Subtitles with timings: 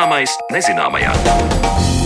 [0.00, 1.99] Zināmais nezināmajā.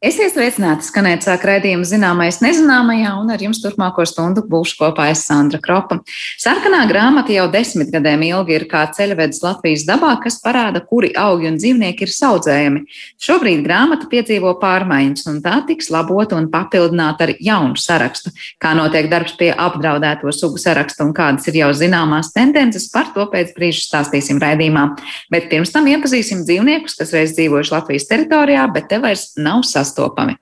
[0.00, 5.26] Esiet sveicināti, skanēt sāk raidījumu zināmais nezināmajā, un ar jums turpmāko stundu būšu kopā es
[5.26, 5.98] Sandra Kropa.
[6.40, 11.50] Sarkanā grāmata jau desmit gadiem ilgi ir kā ceļvedis Latvijas dabā, kas parāda, kuri augi
[11.50, 12.80] un dzīvnieki ir saudzējami.
[13.20, 18.32] Šobrīd grāmata piedzīvo pārmaiņas, un tā tiks labota un papildināta ar jaunu sarakstu.
[18.56, 23.28] Kā notiek darbs pie apdraudēto sugu saraksta un kādas ir jau zināmās tendences, par to
[23.28, 24.88] pēc brīža stāstīsim raidījumā.
[25.28, 29.89] Bet pirms tam iepazīsim dzīvniekus, kas reiz dzīvojuši Latvijas teritorijā, bet te vairs nav sasniegts
[29.90, 30.38] sastopami.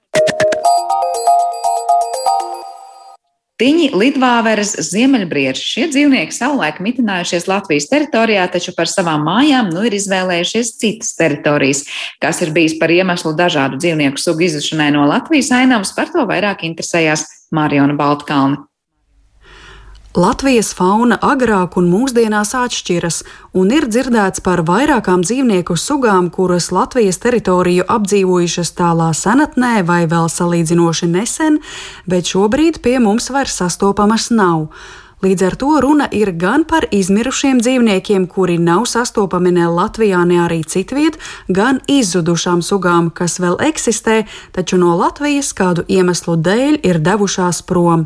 [3.59, 9.97] Tiņi, lidvāveres, ziemeļbrieži- šie dzīvnieki savulaik mitinājušies Latvijas teritorijā, taču par savām mājām nu ir
[9.99, 11.83] izvēlējušies citas teritorijas.
[12.23, 16.63] Kas ir bijis par iemeslu dažādu dzīvnieku sugu izušanai no Latvijas ainavas, par to vairāk
[16.63, 18.68] interesējās Mariona Baltkalna.
[20.17, 23.19] Latvijas fauna agrāk un mūsdienās atšķiras,
[23.61, 30.31] un ir dzirdēts par vairākām dzīvnieku sugām, kuras Latvijas teritoriju apdzīvojušas tālā senatnē vai vēl
[30.33, 31.61] salīdzinoši nesen,
[32.09, 34.71] bet šobrīd pie mums vairs sastopamas nav.
[35.19, 40.37] Līdz ar to runa ir gan par izmirušiem dzīvniekiem, kuri nav sastopami ne Latvijā, ne
[40.45, 41.17] arī citviet,
[41.49, 44.21] gan izzudušām sugām, kas vēl eksistē,
[44.55, 48.05] taču no Latvijas kādu iemeslu dēļ ir devušās prom.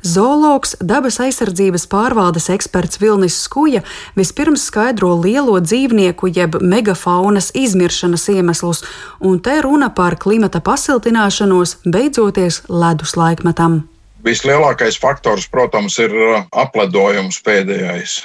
[0.00, 3.82] Zoologs, dabas aizsardzības pārvaldes eksperts Vilnis Skuja
[4.16, 8.80] vispirms skaidro lielo dzīvnieku jeb megafaunas izmiršanas iemeslus,
[9.20, 13.82] un te runa par klimata pasiltināšanos, beidzoties ledus laikmetam.
[14.26, 18.24] Vislielākais faktors, protams, ir uh, apledojums pēdējais.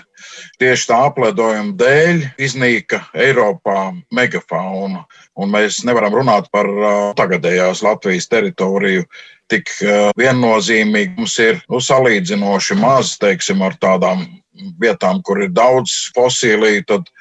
[0.57, 5.03] Tieši tā apledojuma dēļ iznīka Eiropā megafauna.
[5.37, 9.05] Un mēs nevaram runāt par uh, tagadējās Latvijas teritoriju
[9.51, 11.13] tik uh, viennozīmīgi.
[11.19, 14.23] Mums ir nu, salīdzinoši maz, teiksim, ar tādām
[14.81, 17.11] vietām, kur ir daudz fosiliju, tad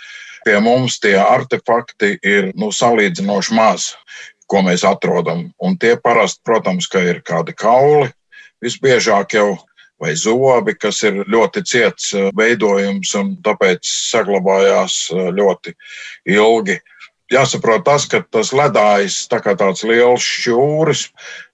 [0.47, 3.91] pie mums tie artefakti ir nu, salīdzinoši maz,
[4.49, 5.51] ko mēs atrodam.
[5.61, 8.09] Un tie parasti, protams, ir kādi kauli,
[8.65, 9.51] visbiežāk jau
[10.01, 15.77] vai zobi, kas ir ļoti ciets eh, veidojums un tāpēc saglabājās eh, ļoti
[16.37, 16.81] ilgi.
[17.31, 21.05] Jāsaprot tas, ka tas ledājs tā kā tāds liels šķūris,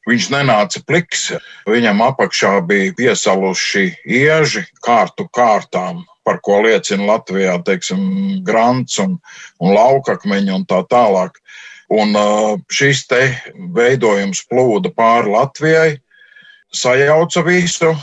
[0.08, 1.26] viņš nenāca pliks.
[1.68, 8.00] Viņam apakšā bija piesaluši ieži kārtu kārtām, par ko liecina Latvijā, teiksim,
[8.46, 9.18] grants un,
[9.60, 11.42] un laukakmeņi un tā tālāk.
[11.92, 13.22] Un eh, šis te
[13.74, 15.90] veidojums plūda pāri Latvijai,
[16.76, 17.94] sajauca visu.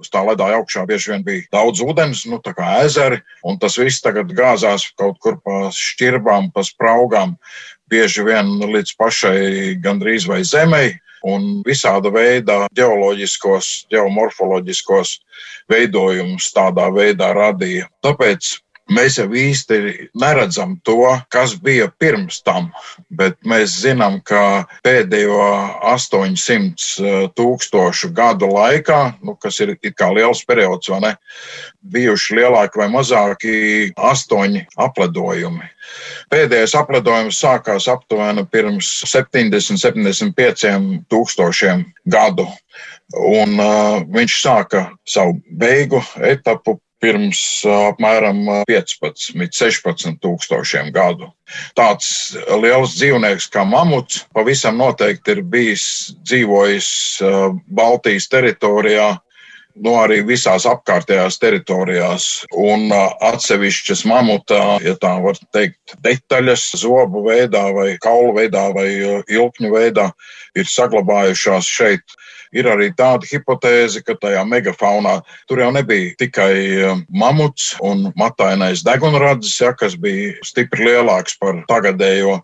[0.00, 3.76] Uz tā ledāja augšā bieži vien bija daudz ūdens, nu, tā kā ezeri, un tas
[3.76, 7.34] viss tagad gāzās kaut kur pa šķirbām, pa spraugām,
[7.92, 9.42] bieži vien līdz pašai
[9.84, 10.94] gandrīz vai zemei,
[11.28, 15.18] un visāda veida geoloģiskos, geomorfoloģiskos
[15.68, 17.90] veidojumus tādā veidā radīja.
[18.00, 18.54] Tāpēc
[18.90, 19.76] Mēs jau īsti
[20.18, 22.70] neredzam to, kas bija pirms tam,
[23.14, 25.38] bet mēs zinām, ka pēdējo
[25.92, 31.14] 800 eh, tūkstošu gadu laikā, nu, kas ir kā liels periods, ne,
[31.94, 33.54] bijuši lielāki vai mazāki
[33.94, 35.70] astoņi apledojumi.
[36.30, 42.46] Pēdējais apledojums sākās aptuveni pirms 70, 75 tūkstošiem gadu.
[43.10, 47.40] Un, uh, viņš sāka savu beigu etapu pirms
[47.70, 51.30] apmēram 15, 16 tūkstošiem gadu.
[51.78, 55.86] Tāds liels dzīvnieks kā mamuts pavisam noteikti ir bijis
[56.20, 56.92] dzīvojis
[57.66, 59.16] Baltijas teritorijā.
[59.80, 62.24] Nu, arī visās apkārtējās teritorijās,
[62.58, 68.88] un atsevišķas mamuta, ja tā var teikt, detaļas, zobu veidā, vai kaulu veidā, vai
[69.30, 70.08] ilkņu veidā,
[70.58, 72.18] ir saglabājušās šeit
[72.56, 76.54] Ir arī tāda hipotēze, ka tajā megafaunā tur jau nebija tikai
[76.88, 82.40] um, mamuts un matainais degunradzis, ja, kas bija stipri lielāks par tagadējo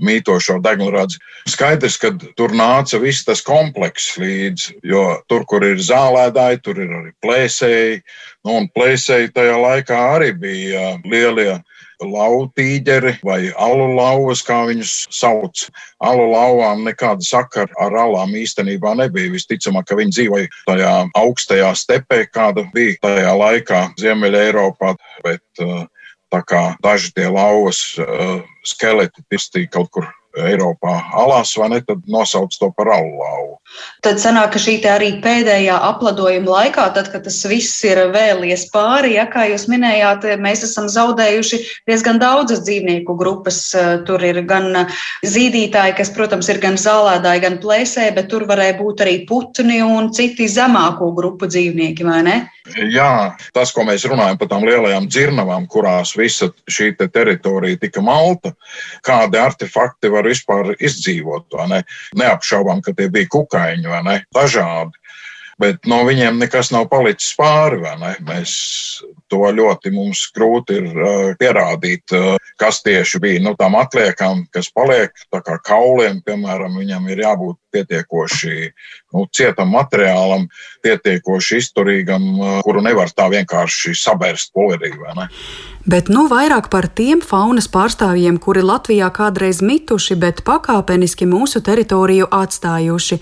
[0.00, 1.20] mītošo degunradzi.
[1.50, 6.96] Skaidrs, ka tur nāca viss tas komplekss līdzi, jo tur, kur ir zālēdāji, tur ir
[7.02, 8.00] arī plēsēji.
[8.46, 11.60] Nu, un plēsēji tajā laikā arī bija uh, lielie
[12.00, 15.66] lautīģeri vai alu lauvas, kā viņus sauc.
[16.00, 19.32] Alu lauvām nekāda sakara ar alām īstenībā nebija.
[19.34, 24.94] Visticamāk, ka viņi dzīvoja tajā augstajā stepē, kāda bija tajā laikā Ziemeļa Eiropā.
[25.24, 25.86] Bet, uh,
[26.30, 30.06] Tā kā daži tie lauvas uh, skeleti pistīja kaut kur
[30.38, 33.56] Eiropā alās, vai ne, tad nosauc to par allauvu.
[34.04, 39.14] Tad sanāk, ka šī arī pēdējā apladojuma laikā, tad, kad tas viss ir vēlies pāri,
[39.16, 41.60] ja, kā jūs minējāt, mēs esam zaudējuši
[41.90, 43.60] diezgan daudzas dzīvnieku grupas.
[44.06, 44.86] Tur ir gan
[45.26, 50.10] zīdītāji, kas, protams, ir gan zālēdāji, gan plēsē, bet tur varēja būt arī putni un
[50.16, 52.38] citi zemāko grupu dzīvnieki, vai ne?
[52.90, 58.02] Jā, tas, ko mēs runājam par tām lielajām dzirnavām, kurās visa šī te teritorija tika
[58.04, 58.52] malta,
[59.06, 61.56] kādi artefakti var vispār izdzīvot.
[61.70, 61.82] Ne?
[62.20, 64.16] Neapšaubām, ka tie bija kukaiņi vai ne?
[64.36, 65.00] Dažādi.
[65.60, 67.82] Bet no viņiem nekas nav palicis pāri.
[68.24, 68.52] Mēs
[69.28, 69.92] to ļoti
[70.36, 75.12] grūti ir uh, pierādīt, uh, kas tieši bija nu, tām atliekām, kas paliek.
[75.28, 78.54] Tā kā kauliem, piemēram, viņam ir jābūt pietiekoši
[79.12, 80.48] nu, cietam materiālam,
[80.86, 84.94] pietiekoši izturīgam, uh, kuru nevar tā vienkārši sabērst polerī.
[85.88, 92.28] Bet nu vairāk par tiem faunas pārstāvjiem, kuri Latvijā kādreiz mituši, bet pakāpeniski mūsu teritoriju
[92.28, 93.20] atstājuši.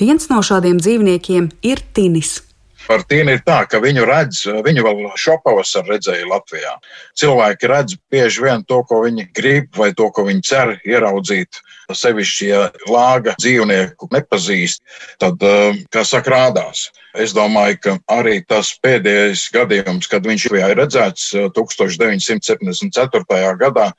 [0.00, 2.49] Viens no šādiem dzīvniekiem ir tinis.
[2.90, 6.72] Par tīnu ir tā, ka viņu redz, viņu vēl šopavasar redzēja Latvijā.
[7.20, 11.60] Cilvēki redz bieži vien to, ko viņi grib, vai to, ko viņi cer ieraudzīt.
[11.94, 14.82] Sevišķi, ja lāga dzīvnieku nepazīst,
[15.22, 16.88] tad, eh, kā saka, rādās.
[17.14, 23.22] Es domāju, ka arī tas pēdējais gadījums, kad viņš bija redzēts 1974.
[23.30, 23.92] Eh, gadā,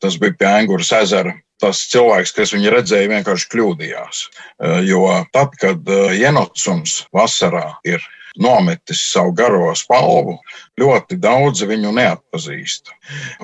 [0.00, 4.24] tas bija pie Angūras ezera tas cilvēks, kas viņu redzēja, vienkārši kļūdījās.
[4.58, 5.78] Eh, jo tad, kad
[6.18, 8.02] Jenotsums vasarā ir
[8.40, 10.38] nometis savu garo spalvu,
[10.80, 12.92] ļoti daudzi viņu neatpazīst.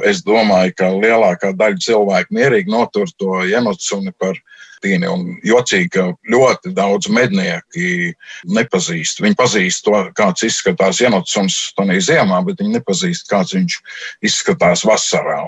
[0.09, 4.39] Es domāju, ka lielākā daļa cilvēku mierīgi notur to Jenotsuni par
[4.83, 5.09] tīni.
[5.11, 8.13] Un jocīgi, ka ļoti daudz mednieki
[8.55, 9.23] nepazīst.
[9.25, 13.79] Viņi pazīst to, kāds izskatās Jenotsons tonī ziemā, bet viņi nepazīst, kāds viņš
[14.29, 15.41] izskatās vasarā.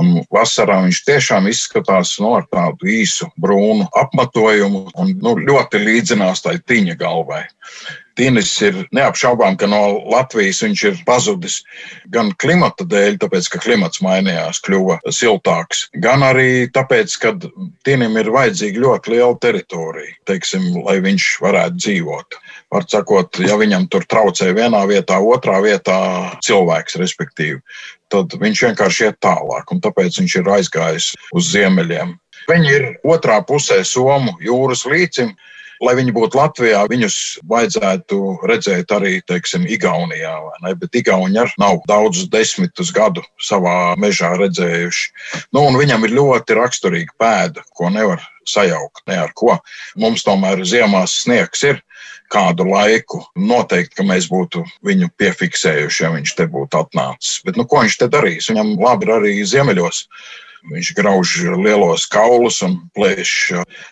[0.00, 6.46] Un vasarā viņš tiešām izskatās no, ar tādu īsu brūnu apmatojumu un nu, ļoti līdzinās
[6.46, 7.44] tai tiņa galvai.
[8.18, 9.80] Tīnis ir neapšaubām, ka no
[10.10, 11.60] Latvijas viņš ir pazudis
[12.12, 17.34] gan klimata dēļ, tāpēc, ka klimats mainījās, kļuva siltāks, gan arī tāpēc, ka
[17.86, 22.40] Tīnim ir vajadzīga ļoti liela teritorija, teiksim, lai viņš varētu dzīvot.
[22.70, 26.00] Var sakot, ja viņam tur traucē vienā vietā, otrā vietā
[26.46, 27.60] cilvēks, respektīvi,
[28.10, 32.16] tad viņš vienkārši iet tālāk, un tāpēc viņš ir aizgājis uz ziemeļiem.
[32.50, 35.34] Viņi ir otrā pusē Somu jūras līcim,
[35.84, 37.16] lai viņi būtu Latvijā, viņus
[37.50, 38.18] vajadzētu
[38.48, 40.34] redzēt arī, teiksim, Igaunijā.
[40.80, 45.06] Bet Igauni arī nav daudzus desmitus gadu savā mežā redzējuši.
[45.56, 49.56] Nu, viņam ir ļoti raksturīga pēda, ko nevar sajaukt ne ar ko.
[50.00, 51.80] Mums tomēr ziemās sniegs ir
[52.32, 53.22] kādu laiku.
[53.38, 57.40] Noteikti, ka mēs būtu viņu piefiksējuši, ja viņš te būtu atnācis.
[57.46, 58.50] Bet nu, ko viņš te darīs?
[58.52, 60.04] Viņam labi ir arī ziemeļos.
[60.68, 63.30] Viņš grauž lielos kaulus un plēš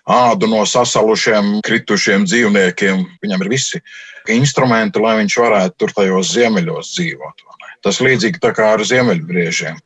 [0.04, 3.06] ādu no sasalušiem, kritušiem dzīvniekiem.
[3.24, 3.80] Viņam ir visi
[4.28, 7.46] instrumenti, lai viņš varētu tur tajos ziemeļos dzīvot.
[7.84, 9.80] Tas līdzīgi kā ar ziemeļbriežiem.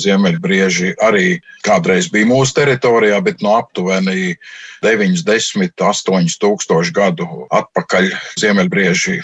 [0.00, 4.38] Ziemeļbrieži arī kādreiz bija mūsu teritorijā, bet no aptuveni
[4.80, 8.08] 90, 8 tūkstoši gadu atpakaļ
[8.40, 9.18] ziemeļbrieži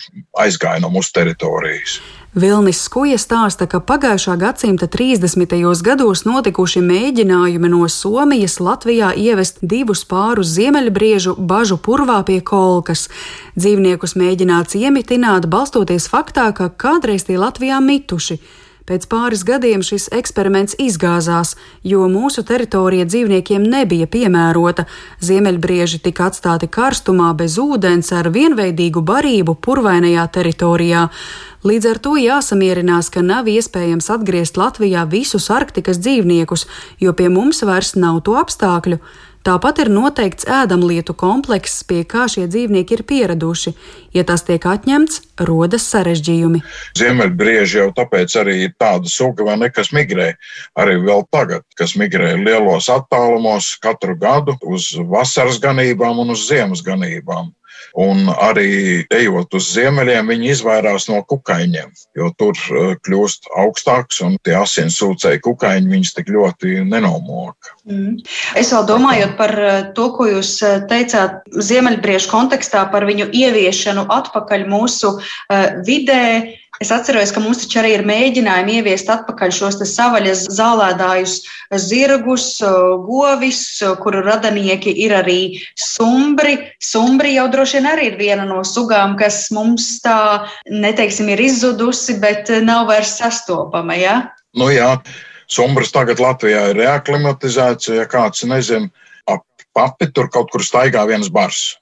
[0.45, 1.97] aizgāja no mūsu teritorijas.
[2.35, 5.53] Vilnis Skuja stāsta, ka pagājušā gadsimta 30.
[5.87, 13.07] gados notikuši mēģinājumi no Somijas Latvijā ievest divus pārus ziemeļbriežu bažu purvā pie kolkas.
[13.55, 18.41] Dzīvniekus mēģināts iemitināt, balstoties faktā, ka kādreiz tie Latvijā mituši.
[18.85, 21.55] Pēc pāris gadiem šis eksperiments izgāzās,
[21.87, 24.85] jo mūsu teritorija dzīvniekiem nebija piemērota.
[25.25, 31.09] Ziemeļbrieži tika atstāti karstumā bez ūdens ar vienveidīgu barību purvainajā teritorijā.
[31.65, 36.67] Līdz ar to jāsamierinās, ka nav iespējams atgriezt Latvijā visus arktikas dzīvniekus,
[37.01, 38.99] jo pie mums vairs nav to apstākļu.
[39.45, 43.73] Tāpat ir noteikts ēdamlietu komplekss, pie kā šie dzīvnieki ir pieraduši.
[44.17, 46.61] Ja tas tiek atņemts, rodas sarežģījumi.
[47.01, 50.31] Ziemeļbrieži jau tāpēc arī ir tāda suga, vai ne, kas migrē
[50.81, 56.85] arī vēl tagad, kas migrē lielos attālumos katru gadu uz vasaras ganībām un uz ziemas
[56.85, 57.55] ganībām.
[58.01, 64.39] Un arī ejot uz ziemeļiem, viņi izvairās no kukaiņiem, jo tur uh, kļūst augstāks un
[64.47, 67.77] tie asinsūcēji kukaiņi viņus tik ļoti nenomoka.
[67.85, 68.19] Mm.
[68.59, 74.09] Es vēl domājot par uh, to, ko jūs uh, teicāt ziemeļbriežu kontekstā par viņu ieviešanu
[74.11, 75.17] atpakaļ mūsu
[75.87, 76.25] vidē
[76.83, 81.35] Es atceros, ka mums taču arī ir mēģinājumi ieviest atpakaļ šos savaļas zālēdājus,
[81.85, 82.49] zirgus,
[83.07, 83.61] govis,
[84.03, 85.39] kuru radinieki ir arī
[85.79, 86.57] sumbri.
[86.83, 90.19] Sumbri jau droši vien arī ir viena no sugām, kas mums tā,
[90.67, 93.95] neteiksim, ir izzudusi, bet nav vairs sastopama.
[94.01, 94.17] Ja?
[94.59, 94.97] Nu jā.
[95.55, 98.89] Sumbras tagad Latvijā ir reaklimatizēts, ja kāds nezina,
[99.31, 99.45] ap
[99.77, 101.77] papi tur kaut kur staigā viens bars.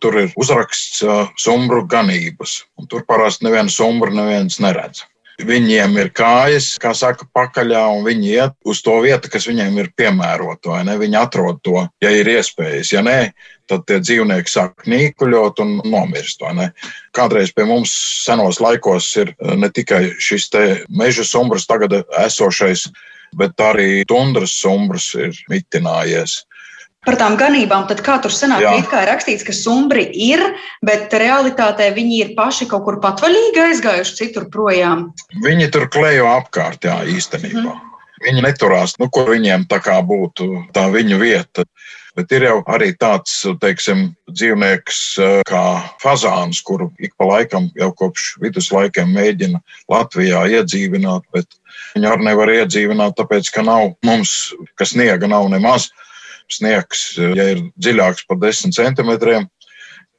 [0.00, 1.02] Tur ir uzraksts
[1.40, 5.04] sumbru ganības, un tur parasti nevienu sumbru neviens neredz.
[5.42, 9.88] Viņiem ir kājas, kā saka, pakaļā, un viņi iet uz to vietu, kas viņiem ir
[9.96, 10.82] piemērota.
[11.00, 12.92] Viņi atrod to, ja ir iespējas.
[12.92, 13.32] Ja nē,
[13.66, 16.44] tad tie dzīvnieki sāk nīkuļot un nomirst.
[17.16, 20.50] Kādreiz pie mums senos laikos ir ne tikai šis
[20.92, 22.86] meža sumbrs, tagad esošais,
[23.36, 26.42] bet arī tundras sumbrs ir mitinājies.
[27.02, 28.72] Par tām ganībām, tad kā tur sanāk, Jā.
[28.78, 30.42] it kā ir rakstīts, ka sumbri ir,
[30.86, 35.08] bet realitātē viņi ir paši kaut kur patvaļīgi aizgājuši citur projām.
[35.42, 37.72] Viņi tur klejo apkārt, jā, īstenībā.
[37.74, 37.88] Mm.
[38.22, 41.66] Viņi neturās, nu, kur viņiem tā kā būtu tā viņu vieta.
[42.14, 45.00] Bet ir jau arī tāds, teiksim, dzīvnieks
[45.48, 45.64] kā
[45.98, 49.58] fazāns, kuru ik pa laikam jau kopš viduslaikiem mēģina
[49.90, 51.58] Latvijā iedzīvināt, bet
[51.96, 55.88] viņu arī nevar iedzīvināt, tāpēc, ka nav mums, kas sniega nav nemaz
[56.50, 59.48] sniegs, ja ir dziļāks par 10 centimetriem,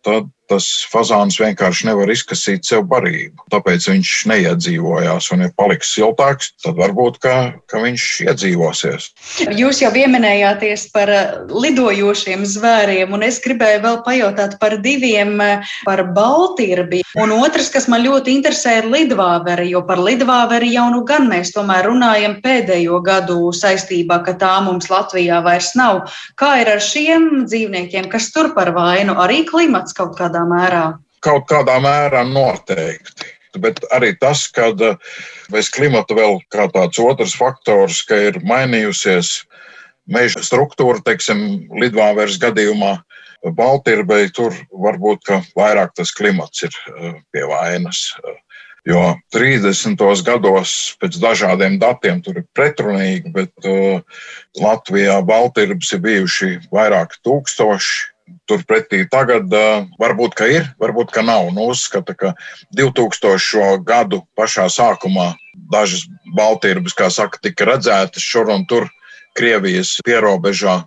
[0.06, 3.46] tad tas fazāns vienkārši nevar izkasīt sev barību.
[3.54, 5.30] Tāpēc viņš neiedzīvojās.
[5.34, 7.36] Un, ja paliks siltāks, tad varbūt ka,
[7.72, 9.10] ka viņš iedzīvosies.
[9.56, 15.74] Jūs jau pieminējāties par eh, lidojošiem zvēriem, un es gribēju vēl pajautāt par diviem, eh,
[15.88, 17.04] par Baltirbi.
[17.20, 21.54] Un otrs, kas man ļoti interesē, ir lidvāveri, jo par lidvāveri jau nu gan mēs
[21.56, 26.04] tomēr runājam pēdējo gadu saistībā, ka tā mums Latvijā vairs nav.
[26.40, 29.16] Kā ir ar šiem dzīvniekiem, kas tur par vainu?
[29.24, 30.84] Arī klimats kaut kādā kādā mērā?
[31.24, 33.30] Kaut kādā mērā noteikti.
[33.62, 34.98] Bet arī tas, ka eh,
[35.54, 39.44] bez klimata vēl kā tāds otrs faktors, ka ir mainījusies
[40.10, 42.98] meža struktūra, teiksim, lidvāveres gadījumā,
[43.44, 48.10] Baltirbei tur varbūt vairāk tas klimats ir eh, pie vainas.
[48.84, 49.96] Jo 30.
[50.28, 54.02] gados pēc dažādiem datiem tur ir pretrunīgi, bet uh,
[54.60, 58.13] Latvijā Baltirbas ir bijuši vairāk tūkstoši.
[58.48, 59.52] Turpretī tagad
[60.00, 61.50] varbūt ka ir, varbūt ka nav.
[61.56, 62.34] Nu, uzskata, ka
[62.76, 63.84] 2000.
[63.84, 65.34] gadu pašā sākumā
[65.72, 68.88] dažas Baltijas, kā saka, tika redzētas šur un tur
[69.38, 70.84] Krievijas pierobežā,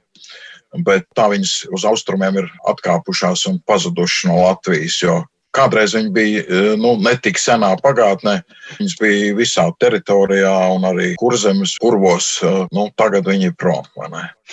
[0.86, 5.00] bet tā viņas uz austrumiem ir atkāpušās un pazudušas no Latvijas.
[5.02, 5.22] Jo
[5.56, 8.38] Kādreiz viņi bija nu, netik senā pagātnē,
[8.78, 12.36] viņas bija visā teritorijā un arī kurzemes purvos.
[12.74, 13.86] Nu, tagad viņi ir prom.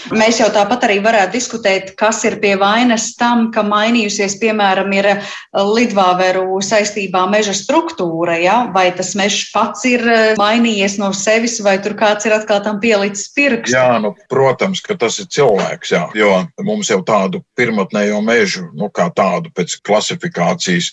[0.09, 5.09] Mēs jau tāpat arī varētu diskutēt, kas ir pie vainas tam, ka mainījusies, piemēram, ir
[5.53, 8.39] lidvāveru saistībā meža struktūra.
[8.41, 8.55] Ja?
[8.73, 10.01] Vai tas mežs pats ir
[10.39, 13.75] mainījies no sevis, vai tur kāds ir atkal tam pielicis pirkstu?
[13.75, 16.31] Jā, nu, protams, ka tas ir cilvēks, jā, jo
[16.65, 20.92] mums jau tādu pirmotnējo mežu, nu, kā tādu pēc klasifikācijas,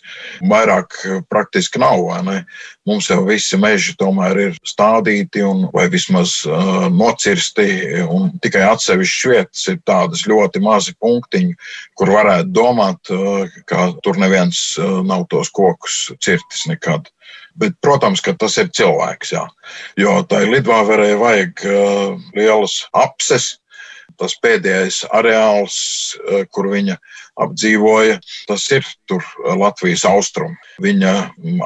[0.51, 0.97] vairāk
[1.31, 2.03] praktiski nav.
[2.89, 7.69] Mums jau visi meži tomēr ir stādīti un, vai vismaz uh, nocirsti
[8.07, 11.55] un tikai atsevišķas vietas ir tādas ļoti mazi punktiņi,
[11.99, 13.13] kur varētu domāt,
[13.69, 14.61] ka tur neviens
[15.07, 17.11] nav tos kokus cirtis nekad.
[17.61, 19.35] Bet, protams, ka tas ir cilvēks.
[19.35, 19.47] Jā.
[20.01, 23.57] Jo tai lidvāverei vajag uh, lielas apses,
[24.21, 25.77] tas pēdējais areāls,
[26.21, 26.97] uh, kur viņa
[27.41, 28.19] apdzīvoja,
[28.49, 29.25] tas ir tur
[29.59, 30.57] Latvijas austrumi.
[30.83, 31.13] Viņa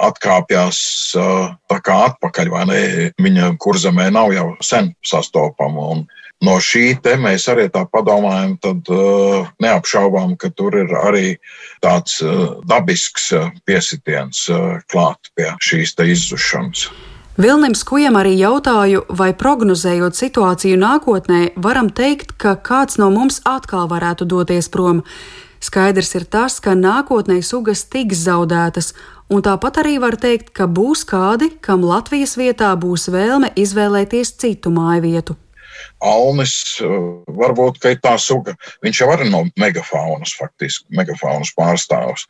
[0.09, 0.81] atkāpjas
[1.19, 2.83] uh, tā kā atpakaļ, vai ne?
[3.23, 5.89] Viņa kurzemē nav jau sen sastopama.
[5.95, 6.05] Un
[6.45, 11.27] no šī te mēs arī tā padomājam, tad uh, neapšaubām, ka tur ir arī
[11.85, 13.33] tāds uh, dabisks
[13.67, 16.89] piesitiens uh, klāt pie šīs te izzušanas.
[17.35, 23.89] Vilnim Skujam arī jautāju, vai prognozējot situāciju nākotnē, varam teikt, ka kāds no mums atkal
[23.91, 25.03] varētu doties prom.
[25.65, 28.93] Skaidrs ir tas, ka nākotnē sugas tiks zaudētas,
[29.33, 34.75] un tāpat arī var teikt, ka būs kādi, kam Latvijas vietā būs vēlme izvēlēties citu
[34.75, 35.39] māju vietu.
[36.05, 36.53] Alnis
[36.85, 36.91] eh,
[37.39, 38.55] varbūt ir tā suga.
[38.85, 42.27] Viņš jau ir no megafaunas, faktiski megafaunas pārstāvs,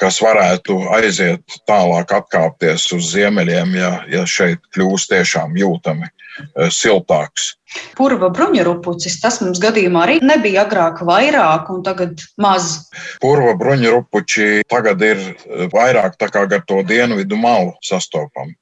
[0.00, 7.54] kas varētu aiziet tālāk, atkāpties uz ziemeļiem, ja, ja šeit kļūs tiešām jūtami eh, siltāks.
[7.94, 12.88] Purva bruņurupucis, tas mums gadījumā arī nebija agrāk vairāk un tagad maz.
[13.22, 18.56] Purva bruņurupuči tagad ir eh, vairāk tā kā gar to dienvidu malu sastopami.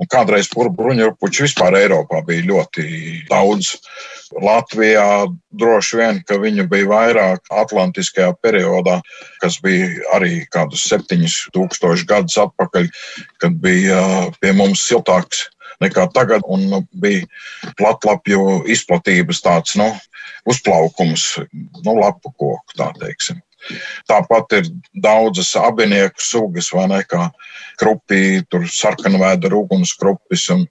[0.00, 2.86] Un kādreiz purva bruņurupuči vispār Eiropā bija ļoti
[3.28, 3.76] daudz.
[4.42, 8.98] Latvijā droši vien, ka viņu bija vairāk Atlantiskajā periodā,
[9.42, 12.88] kas bija arī kādus 7000 gadus atpakaļ,
[13.42, 15.44] kad bija eh, pie mums siltāks
[15.84, 16.44] nekā tagad.
[16.48, 17.24] Un nu, bija
[17.78, 19.88] platlapju izplatības tāds nu,
[20.48, 21.34] uzplaukums,
[21.82, 23.42] nu, lapu koku tā teiksim.
[24.06, 24.68] Tāpat ir
[25.02, 27.28] daudzas abinieku sugas, vai ne, kā
[27.80, 30.66] krupī, tur sarkanvēda ugunskrupis un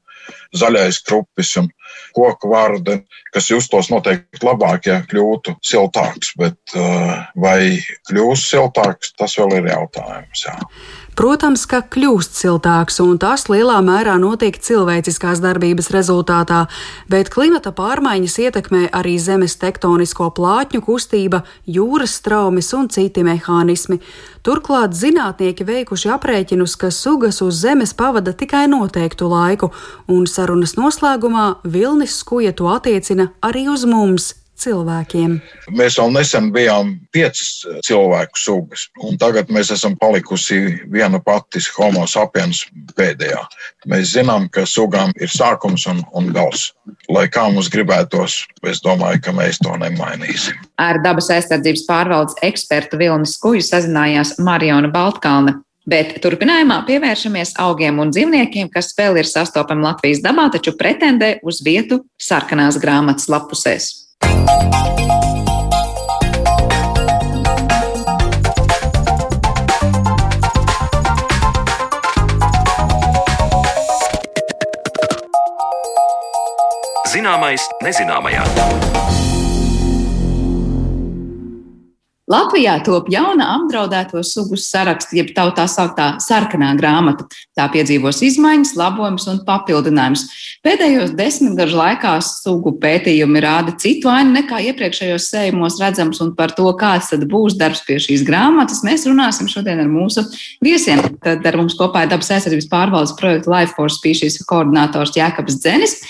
[0.56, 1.68] zaļais krupis un
[2.16, 2.98] koku vārdi,
[3.34, 6.76] kas justos noteikti labāk, ja kļūtu siltāks, bet
[7.42, 10.46] vai kļūs siltāks, tas vēl ir jautājums.
[10.48, 10.56] Jā.
[11.16, 16.66] Protams, ka kļūst siltāks, un tas lielā mērā notiek cilvēciskās darbības rezultātā,
[17.08, 24.02] bet klimata pārmaiņas ietekmē arī zemes tektonisko plātņu kustība, jūras straumes un citi mehānismi.
[24.44, 29.72] Turklāt zinātnieki veikuši aprēķinus, ka sugas uz Zemes pavada tikai noteiktu laiku,
[30.12, 35.36] un sarunas noslēgumā Vilnis Skuja to attiecina arī uz mums, cilvēkiem.
[35.76, 40.60] Mēs vēl nesen bijām piecas cilvēku sugas, un tagad mēs esam palikusi
[40.92, 43.42] viena pati homo sapiens pēdējā.
[43.92, 46.72] Mēs zinām, ka sugām ir sākums un, un gals.
[47.12, 50.58] Lai kā mums gribētos, es domāju, ka mēs to nemainīsim.
[50.82, 55.60] Ar dabas aizsardzības pārvaldes ekspertu Vilni Skuju sazinājās Mariona Baltkalne.
[55.86, 61.62] Bet turpinājumā pievēršamies augiem un dzīvniekiem, kas vēl ir sastopami Latvijas dabā, taču pretendē uz
[61.66, 64.05] vietu sarkanās grāmatas lapusēs.
[77.16, 79.25] Zināmais nezināmajā.
[82.26, 87.28] Latvijā top jauna apdraudēto sugu saraksts, jeb tā sauktā sarkanā grāmata.
[87.54, 90.24] Tā piedzīvos izmaiņas, labojumus un papildinājumus.
[90.66, 96.66] Pēdējos desmitgažu laikā sugu pētījumi rāda citu ainu nekā iepriekšējos sējumos redzams, un par to,
[96.80, 100.26] kāds tad būs darbs pie šīs grāmatas, mēs runāsim šodien ar mūsu
[100.66, 101.06] viesiem.
[101.22, 106.02] Tad ar mums kopā ir dabas aizsardzības pārvaldes projekta Life for Species koordinators Jēkabs Dzenis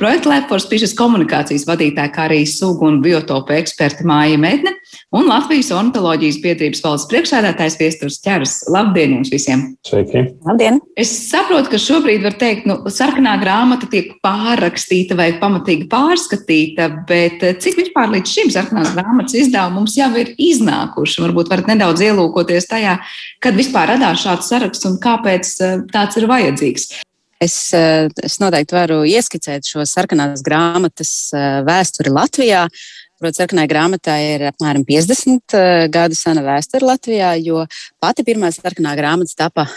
[0.00, 4.72] Projekta Lepors Pišas komunikācijas vadītāja, kā arī sugu un biotopu eksperta Māja Medne
[5.12, 8.54] un Latvijas ornitoloģijas biedrības valdes priekšsēdētājs Viesturs Ķeras.
[8.72, 9.64] Labdien jums visiem!
[9.86, 10.24] Sveiki!
[10.46, 10.80] Labdien!
[10.98, 17.44] Es saprotu, ka šobrīd var teikt, nu, sarkanā grāmata tiek pārrakstīta vai pamatīgi pārskatīta, bet
[17.44, 21.20] eh, cik vispār līdz šim sarkanās grāmatas izdevumi mums jau ir iznākuši?
[21.26, 22.96] Varbūt varat nedaudz ielūkoties tajā,
[23.44, 26.88] kad vispār radās šāds saraksts un kāpēc eh, tāds ir vajadzīgs.
[27.42, 31.12] Es, eh, es noteikti varu ieskicēt šo sarkanās grāmatas
[31.68, 32.64] vēsturi Latvijā.
[33.22, 37.62] Protams, sarkanai grāmatai ir apmēram 50 eh, gadu sena vēsture Latvijā, jo
[38.02, 39.68] pati pirmā sarkanā grāmata tapa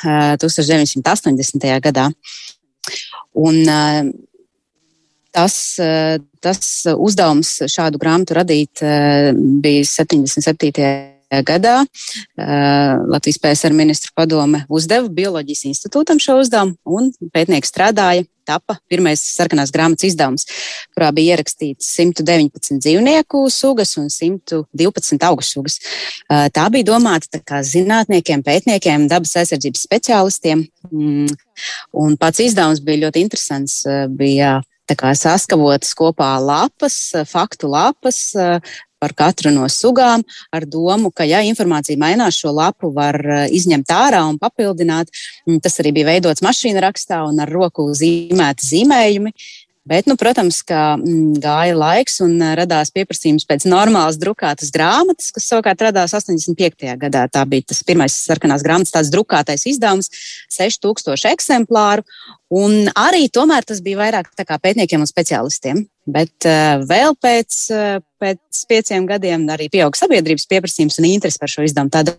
[0.42, 1.68] 1980.
[1.86, 2.08] gadā.
[3.38, 3.62] Un,
[5.36, 5.56] tas,
[6.42, 8.82] tas uzdevums šādu grāmatu radīt
[9.62, 11.15] bija 77
[11.46, 11.80] gadā
[13.08, 18.26] Latvijas PSR ministru padome uzdeva Bioloģijas institūtam šo uzdevumu, un pētnieki strādāja.
[18.46, 20.44] Tapa pirmais sarkanās grāmatas izdevums,
[20.94, 25.80] kurā bija ierakstīts 119 dzīvnieku sugas un 112 augu sugas.
[26.30, 30.62] Tā bija domāta kā zinātniekiem, pētniekiem, dabas aizsardzības speciālistiem.
[30.92, 31.34] Mm,
[32.06, 33.82] un pats izdevums bija ļoti interesants.
[34.14, 34.60] Bija
[35.18, 38.36] saskavotas kopā lapas, faktu lapas,
[39.06, 43.94] par katru no sugām, ar domu, ka, ja informācija mainās, šo lapu var eh, izņemt
[43.94, 45.14] ārā un papildināt.
[45.62, 49.36] Tas arī bija veidots mašīna rakstā un ar roku zīmēti zīmējumi.
[49.86, 55.28] Bet, nu, protams, ka mm, gāja laiks un uh, radās pieprasījums pēc normālas drukātas grāmatas,
[55.36, 56.88] kas savukārt radās 85.
[57.04, 57.28] gadā.
[57.30, 60.10] Tā bija tas pirmais sarkanās grāmatas, tāds drukātais izdevums,
[60.58, 62.02] 6000 eksemplāru.
[62.50, 65.86] Un arī tomēr tas bija vairāk pētniekiem un speciālistiem.
[66.10, 71.54] Bet uh, vēl pēc, uh, pēc pieciem gadiem arī pieauga sabiedrības pieprasījums un interese par
[71.54, 71.94] šo izdevumu.
[71.94, 72.18] Tādēļ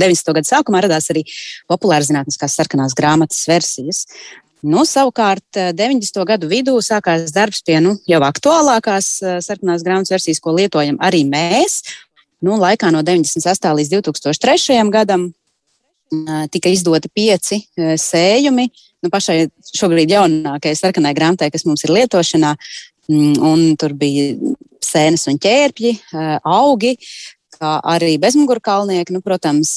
[0.00, 0.32] 90.
[0.40, 1.28] gada sākumā radās arī
[1.68, 4.06] populāras zinātniskās sarkanās grāmatas versijas.
[4.66, 6.18] Nu, savukārt, 90.
[6.18, 10.98] Eh, gadu vidū sākās darbs pie nu, jau aktuālākās eh, sarkanās grāmatas versijas, ko lietojam
[11.06, 11.84] arī mēs.
[12.42, 13.70] Nu, laikā no 98.
[13.78, 14.80] līdz 2003.
[14.90, 18.66] gadam eh, tika izdoti pieci sējumi.
[19.06, 22.56] Nu, pašai šobrīd jaunākajai sarkanai grāmatai, kas mums ir lietošanā,
[23.12, 24.32] mm, un tur bija
[24.82, 25.92] sēnes un ķērpji,
[26.46, 26.96] augi,
[27.54, 29.70] kā arī bezmugurkalnieki, nu, protams,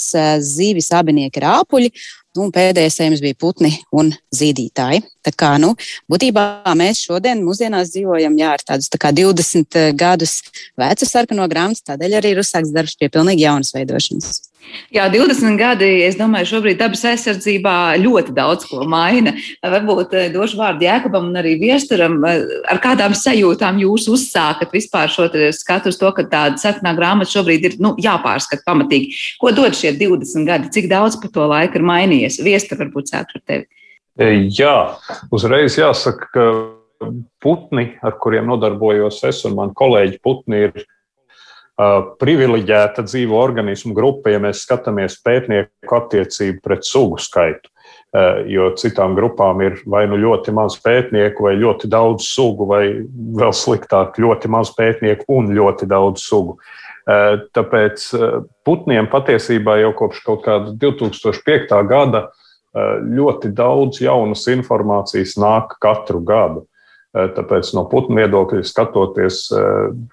[0.45, 1.93] zīvi, sabinieki, rāpuļi.
[2.37, 5.01] Nu, pēdējais sējums bija putni un zīdītāji.
[5.29, 5.75] Tā kā, nu,
[6.09, 6.43] būtībā
[6.79, 10.39] mēs šodien, mūsdienās dzīvojam jā, ar tādus tā 20 gadus
[10.79, 14.49] vecu sarkano grāmatu, tādēļ arī ir uzsākts darbs pie pilnīgi jaunas veidošanas.
[14.93, 19.33] Jā, 20 gadi, es domāju, šobrīd dabas aizsardzībā ļoti daudz ko maina.
[19.65, 22.19] Varbūt eh, došu vārdu Jēkabam un arī Viesturam.
[22.27, 27.33] Eh, ar kādām sajūtām jūs uzsākat vispār šo skatu uz to, ka tāda sarkanā grāmata
[27.33, 29.13] šobrīd ir nu, jāpārskata pamatīgi?
[29.41, 30.73] Ko dod šie 20 gadi?
[30.75, 32.41] Cik daudz pa to laiku ir mainījies?
[32.45, 33.69] Viestur, varbūt sākšu ar tevi.
[34.19, 34.75] E, jā,
[35.31, 36.45] uzreiz jāsaka, ka
[37.39, 40.87] putni, ar kuriem nodarbojos es un mani kolēģi putni, ir
[42.19, 47.71] privileģēta dzīvo organismu grupa, ja mēs skatāmies pētnieku attiecību pret sugu skaitu.
[48.49, 52.83] Jo citām grupām ir vai nu ļoti maz pētnieku, vai ļoti daudz sugu, vai
[53.39, 56.57] vēl sliktāk, ļoti maz pētnieku un ļoti daudz sugu.
[57.07, 58.09] Tāpēc
[58.67, 61.79] putniem patiesībā jau kopš kaut kāda 2005.
[61.87, 62.25] gada
[62.75, 66.65] ļoti daudz jaunas informācijas nāk katru gadu.
[67.09, 69.47] Tāpēc no putnu viedokļa skatoties,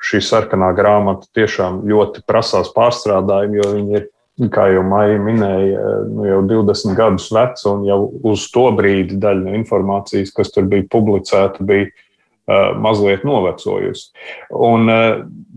[0.01, 4.07] šī sarkanā grāmata tiešām ļoti prasās pārstrādājumu, jo viņi ir,
[4.53, 8.01] kā jau Maija minēja, nu jau 20 gadus veci un jau
[8.33, 11.91] uz to brīdi daļa no informācijas, kas tur bija publicēta, bija
[12.79, 14.13] mazliet novecojusi.
[14.55, 14.91] Un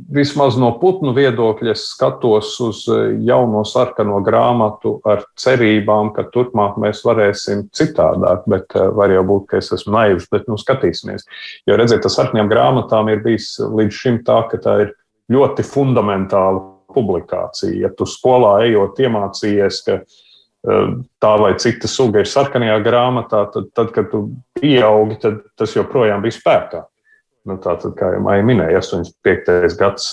[0.09, 2.79] vismaz no putnu viedokļa es skatos uz
[3.27, 9.61] jauno sarkano grāmatu ar cerībām, ka turpmāk mēs varēsim citādāk, bet var jau būt, ka
[9.61, 11.27] es esmu naivs, bet nu skatīsimies.
[11.69, 14.95] Jo redziet, tas sarkanajām grāmatām ir bijis līdz šim tā, ka tā ir
[15.29, 17.75] ļoti fundamentāla publikācija.
[17.85, 20.01] Ja tu skolā ejot iemācījies, ka
[20.63, 24.25] tā vai cita suga ir sarkanajā grāmatā, tad, tad kad tu
[24.59, 26.81] pieaugi, tad tas joprojām bija spēkā.
[27.47, 29.77] Nu, Tātad, kā jau Maija minēja, 85.
[29.79, 30.11] gads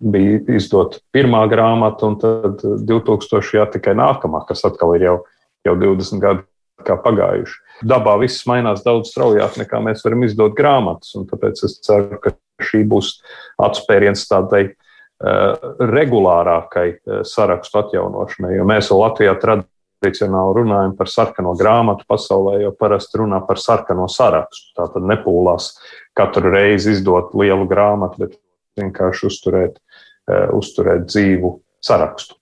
[0.00, 3.42] bija izdota pirmā grāmata, un tad 2000.
[3.58, 5.18] jā, tikai nākamā, kas atkal ir jau,
[5.68, 7.60] jau 20 gadi pagājuši.
[7.84, 12.32] Dabā viss mainās daudz straujāk, nekā mēs varam izdot grāmatas, un tāpēc es ceru, ka
[12.64, 13.12] šī būs
[13.62, 16.88] atspēriens tādai uh, regulārākai
[17.28, 19.73] sarakstu atjaunošanai, jo mēs Latvijā tradicionāli
[20.04, 24.72] tradicionāli runājam par sarkano grāmatu pasaulē, jo parasti runā par sarkano sarakstu.
[24.76, 25.72] Tā tad nepūlās
[26.16, 28.36] katru reizi izdot lielu grāmatu, bet
[28.80, 29.80] vienkārši uzturēt,
[30.28, 32.36] uh, uzturēt dzīvu sarakstu.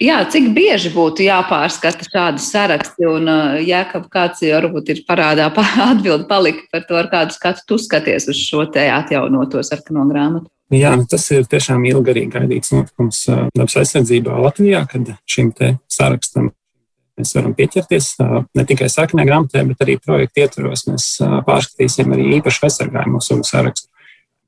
[0.00, 5.50] Jā, cik bieži būtu jāpārskata šādi saraksti, un uh, Jēkab, kāds varbūt ir parādā
[5.90, 10.48] atbildi palika par to, ar kādu skatu tu skaties uz šo te atjaunoto sarkano grāmatu?
[10.70, 15.50] Jā, nu tas ir tiešām ilgi arī gaidīts notikums dabas aizsardzībā Latvijā, kad šim
[15.90, 16.52] sarakstam
[17.18, 18.12] mēs varam pieķerties.
[18.54, 21.08] Ne tikai sarkanā grāmatā, bet arī projekta ietvaros mēs
[21.48, 23.90] pārskatīsim arī īpaši aizsargājumu sugu sarakstu,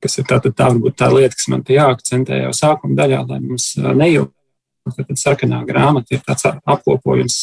[0.03, 3.43] kas ir tā, tā varbūt tā lieta, kas man te jāakcentē jau sākuma daļā, lai
[3.43, 4.31] mums nejūt.
[4.95, 7.37] Tad sarkanā grāmata ir tāds apkopojums,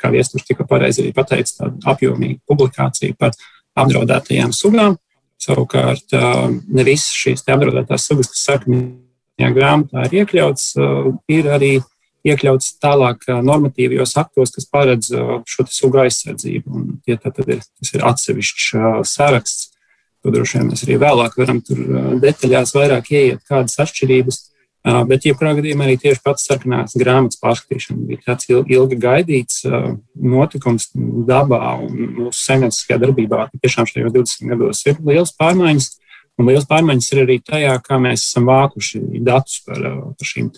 [0.00, 3.36] kā viesturs tikko pareizi arī pateica, tāda apjomīga publikācija par
[3.76, 4.96] apdraudētajām sugām
[5.38, 10.72] Savukārt, ne visas šīs apdraudētās sugas, kas sarkanajā grāmatā ir iekļauts,
[11.30, 11.72] ir arī
[12.26, 15.12] iekļauts tālāk normatīvajos aktos, kas paredz
[15.46, 16.74] šo sugu aizsardzību.
[16.74, 18.72] Un, ja tad ir, tas ir atsevišķs
[19.06, 19.70] saraksts,
[20.22, 21.84] to droši vien mēs arī vēlāk varam tur
[22.24, 24.42] detaļās vairāk ieiet, kādas atšķirības.
[24.86, 29.64] Bet, jebkurā gadījumā, arī tieši pats sarkanās grāmatas pārskatīšana bija tāds ilgi gaidīts
[30.14, 30.88] notikums
[31.28, 33.48] dabā un mūsu saimnieciskajā darbībā.
[33.58, 35.90] Tiešām šajos 20 gados ir liels pārmaiņas,
[36.38, 39.82] un liels pārmaiņas ir arī tajā, kā mēs esam vākuši datus par,
[40.14, 40.52] par šīm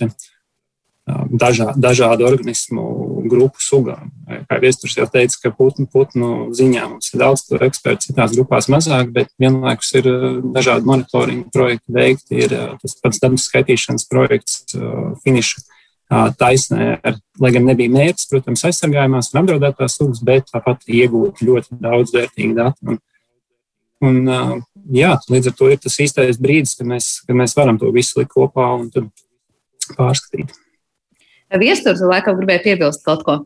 [1.09, 2.85] dažā, dažādu organismu
[3.31, 4.11] grupu sugām.
[4.49, 9.13] Kā viesturs jau teica, ka putnu, putnu ziņā mums ir daudz ekspertu, citās grupās mazāk,
[9.15, 10.09] bet vienlaikus ir
[10.55, 12.45] dažādi monitoringa projekti veikti.
[12.45, 14.77] Ir tas pats dabas skaitīšanas projekts
[15.25, 15.67] finiša
[16.11, 21.79] taisnē, ar, lai gan nebija mērķis, protams, aizsargājumās un apdraudētās sugas, bet tāpat iegūt ļoti
[21.83, 22.97] daudz vērtīgu datu.
[22.97, 22.99] Un,
[24.03, 27.93] un, jā, līdz ar to ir tas īstais brīdis, kad mēs, kad mēs varam to
[27.95, 28.91] visu likt kopā un
[29.95, 30.51] pārskatīt.
[31.59, 33.41] Viesturs laikam gribēja piebilst kaut ko.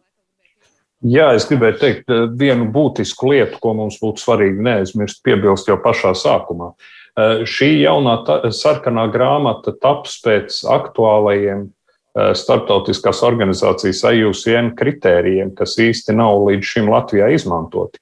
[1.05, 5.77] Jā, es gribēju teikt eh, vienu būtisku lietu, ko mums būtu svarīgi neaizmirst, piebilst jau
[5.81, 6.73] pašā sākumā.
[6.73, 8.17] Eh, šī jaunā
[8.57, 16.93] sarkanā grāmata taps pēc aktuālajiem eh, starptautiskās organizācijas IUCN kritērijiem, kas īsti nav līdz šim
[16.93, 18.01] Latvijā izmantoti.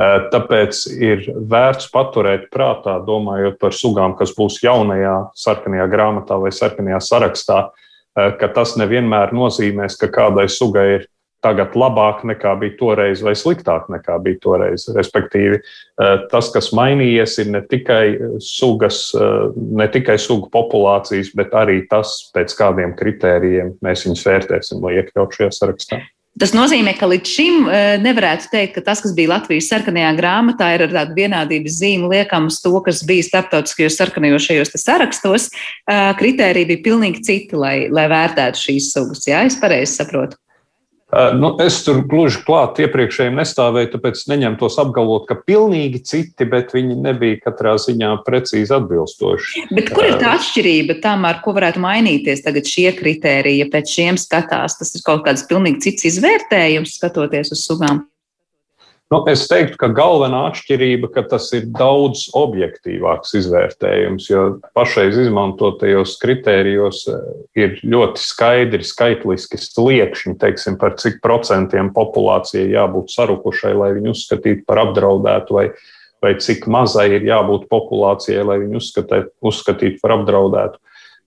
[0.00, 7.02] Tāpēc ir vērts paturēt prātā, domājot par sugām, kas būs jaunajā sarkanajā grāmatā vai sarkanajā
[7.04, 11.08] sarakstā, Eh, ka tas nevienmēr nozīmēs, ka kādai sugai ir
[11.44, 14.86] tagad labāk nekā bija toreiz, vai sliktāk nekā bija toreiz.
[14.96, 18.04] Respektīvi, eh, tas, kas mainījies, ir ne tikai
[18.44, 24.82] sugas, eh, ne tikai sugu populācijas, bet arī tas, pēc kādiem kritērijiem mēs viņus vērtēsim,
[24.82, 26.02] lai iekļautu šajā sarakstā.
[26.40, 30.70] Tas nozīmē, ka līdz šim eh, nevarētu teikt, ka tas, kas bija Latvijas sarkanajā grāmatā,
[30.72, 35.50] ir ar tādu vienādības zīmi liekams to, kas bija starptautiskajos sarkanajos šajos sarakstos.
[35.52, 39.26] Eh, kritēriji bija pilnīgi citi, lai, lai vērtētu šīs sugas.
[39.28, 40.40] Jā, es pareizi saprotu.
[41.10, 46.98] Nu, es tur gluži klāt iepriekšējiem nestāvēju, tāpēc neņemtos apgalvot, ka pilnīgi citi, bet viņi
[47.02, 49.64] nebija katrā ziņā precīzi atbilstoši.
[49.74, 53.96] Bet kur ir tā atšķirība tam, ar ko varētu mainīties tagad šie kritēriji, ja pēc
[53.96, 54.78] šiem skatās?
[54.78, 58.04] Tas ir kaut kāds pilnīgi cits izvērtējums, skatoties uz sugām.
[59.10, 64.42] Nu, es teiktu, ka galvenā atšķirība ir, ka tas ir daudz objektīvāks izvērtējums, jo
[64.78, 67.24] pašreiz izmantotajos kritērijos eh,
[67.58, 74.62] ir ļoti skaidri skaitliski sliekšņi, teiksim, par cik procentiem populācijai jābūt sarukušai, lai viņu uzskatītu
[74.70, 75.66] par apdraudētu, vai,
[76.22, 80.78] vai cik mazai ir jābūt populācijai, lai viņu uzskatītu par apdraudētu.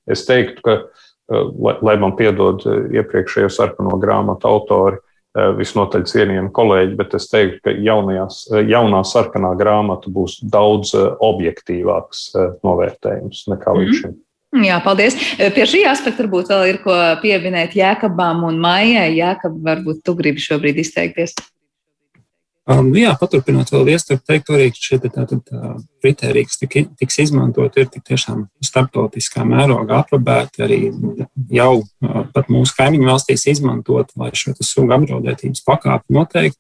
[0.08, 6.52] Es teiktu, ka, eh, lai, lai man piedod eh, iepriekšējo sarkano grāmatu autori, visnotaļ cienījami
[6.54, 12.28] kolēģi, bet es teiktu, ka jaunajās, eh, jaunā sarkanā grāmata būs daudz eh, objektīvāks
[12.66, 14.02] novērtējums nekā līdz mhm.
[14.02, 14.20] šim.
[14.64, 15.16] Jā, paldies.
[15.56, 16.94] Pie šī aspekta varbūt vēl ir ko
[17.24, 19.08] pieminēt Jēkabām un Maijai.
[19.18, 21.34] Jēkab, varbūt tu gribi šobrīd izteikties.
[22.64, 28.06] Um, jā, paturpinot vēl iestādi, teikt, arī šie kriteriji, kas tik, tiks izmantot, ir tik
[28.08, 30.78] tiešām starptautiskā mērogā aprobēti, arī
[31.52, 36.60] jau uh, pat mūsu kaimiņu valstīs izmantot, lai šo sugu apdraudētības pakāpi noteikti.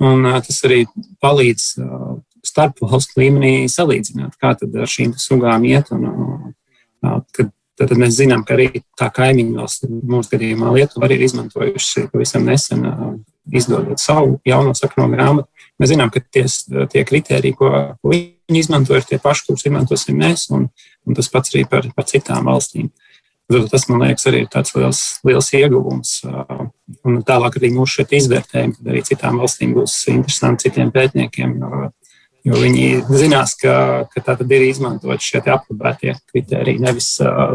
[0.00, 0.86] Un uh, tas arī
[1.20, 2.14] palīdz uh,
[2.48, 5.92] starp valstu līmenī salīdzināt, kā tad ar šīm sugām iet.
[5.92, 6.54] Un,
[7.36, 12.08] kad, tad mēs zinām, ka arī tā kaimiņu valsts, mūsu gadījumā Lietuva, arī ir izmantojuši
[12.08, 12.88] pavisam nesen
[13.50, 15.48] izdodot savu jauno sakno grāmatu,
[15.80, 16.44] mēs zinām, ka tie,
[16.92, 20.68] tie kriteriji, ko, ko viņi izmanto, ir tie paši, kurus izmantosim mēs, un,
[21.06, 22.92] un tas pats arī par, par citām valstīm.
[23.52, 26.12] Tas, man liekas, arī ir tāds liels, liels ieguvums.
[27.04, 31.90] Un tālāk arī mūsu izvērtējumi, kad arī citām valstīm būs interesanti citiem pētniekiem, jo,
[32.48, 33.74] jo viņi zinās, ka,
[34.14, 37.10] ka tā tad ir izmantot šie aprobētie kriteriji, nevis,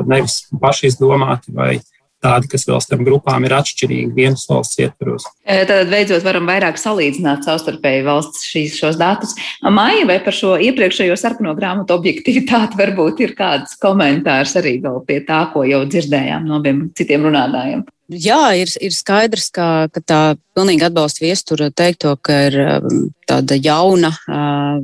[0.06, 1.78] nevis paši izdomāti vai,
[2.24, 5.28] tādi, kas vēl starp grupām ir atšķirīgi vienas valsts ietvaros.
[5.46, 9.36] E, tad beidzot varam vairāk salīdzināt savstarpēji valsts šīs, šos datus.
[9.64, 15.22] Maija vai par šo iepriekšējo sarkano grāmatu objektivitāti varbūt ir kāds komentārs arī vēl pie
[15.28, 17.86] tā, ko jau dzirdējām no abiem citiem runātājiem.
[18.08, 20.20] Jā, ir, ir skaidrs, ka, ka tā
[20.56, 24.78] pilnīgi atbalsta viestura teikto, ka ir um, tāda jauna, uh,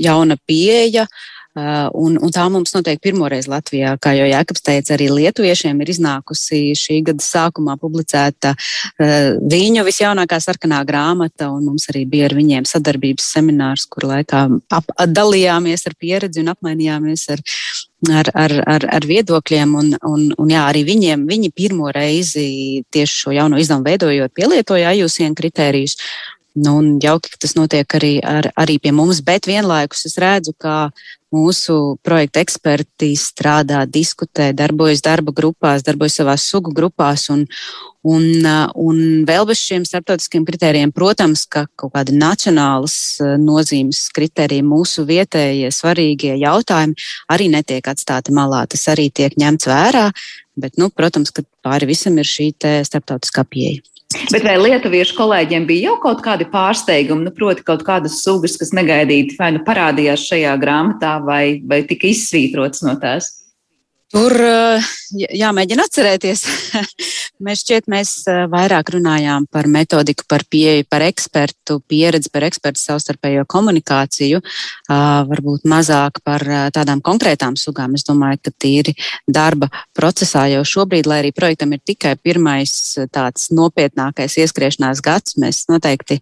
[0.00, 1.04] jauna pieeja.
[1.04, 1.37] Uh,
[1.96, 6.60] un, un tā mums noteikti pirmoreiz Latvijā, kā jau Jēkabs teica, arī lietuviešiem ir iznākusi
[6.78, 12.68] šī gada sākumā publicēta uh, viņa visjaunākā sarkanā grāmata, un mums arī bija ar viņiem
[12.68, 14.44] sadarbības seminārs, kur laikā
[14.74, 17.44] ap, dalījāmies ar pieredzi un apmainījāmies ar,
[18.20, 19.76] ar, ar, ar, ar viedokļiem.
[19.78, 24.92] Un, un, un jā, arī viņiem, viņi pirmo reizi tieši šo jauno izdevumu veidojot, pielietoja
[24.94, 25.98] ajūsien kritērijus.
[26.58, 30.54] Nu, un jauki, ka tas notiek arī, ar, arī pie mums, bet vienlaikus es redzu,
[30.58, 30.88] ka
[31.34, 37.28] mūsu projekta eksperti strādā, diskutē, darbojas darba grupās, darbojas savās sugu grupās.
[37.30, 37.44] Un,
[38.08, 38.24] un,
[38.74, 42.96] un vēl bez šiem starptautiskiem kritērijiem, protams, ka kaut kāda nacionālas
[43.42, 46.98] nozīmes kritērija, mūsu vietējie svarīgie jautājumi
[47.34, 48.64] arī netiek atstāti malā.
[48.72, 50.08] Tas arī tiek ņemts vērā,
[50.58, 52.50] bet, nu, protams, ka pāri visam ir šī
[52.88, 53.84] starptautiskā pieeja.
[54.32, 58.72] Bet vai lietuviešu kolēģiem bija jau kaut kādi pārsteigumi, nu, proti, kaut kādas sugas, kas
[58.72, 63.34] negaidīti vai nu parādījās šajā grāmatā, vai, vai tika izsvītrotas no tās?
[64.08, 64.32] Tur
[65.12, 66.42] jāmēģina atcerēties.
[67.44, 68.12] mēs šķiet, mēs
[68.48, 74.40] vairāk runājām par metodiku, par pieeju, par ekspertu pieredzi, par ekspertu savstarpējo komunikāciju,
[74.88, 77.98] varbūt mazāk par tādām konkrētām sugām.
[78.00, 78.94] Es domāju, ka tīri
[79.28, 82.72] darba procesā jau šobrīd, lai arī projektam ir tikai pirmais
[83.12, 86.16] tāds nopietnākais ieskriešanās gads, mēs noteikti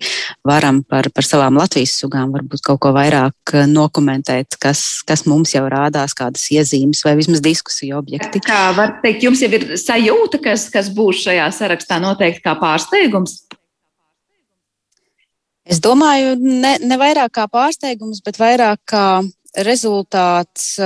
[0.47, 5.69] varam par, par savām Latvijas sugām varbūt kaut ko vairāk nokomentēt, kas, kas mums jau
[5.71, 8.41] rādās, kādas iezīmes vai vismaz diskusijas diskusiju objekti.
[8.41, 13.45] Kā var teikt, jums jau ir sajūta, kas, kas būs šajā sarakstā noteikti kā pārsteigums?
[15.67, 19.23] Es domāju, ne, ne vairāk kā pārsteigums, bet vairāk kā
[19.67, 20.77] rezultāts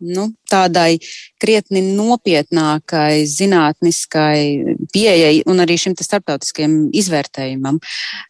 [0.00, 0.98] nu, tādai
[1.40, 7.80] krietni nopietnākai zinātniskai pieejai un arī šim starptautiskajam izvērtējumam.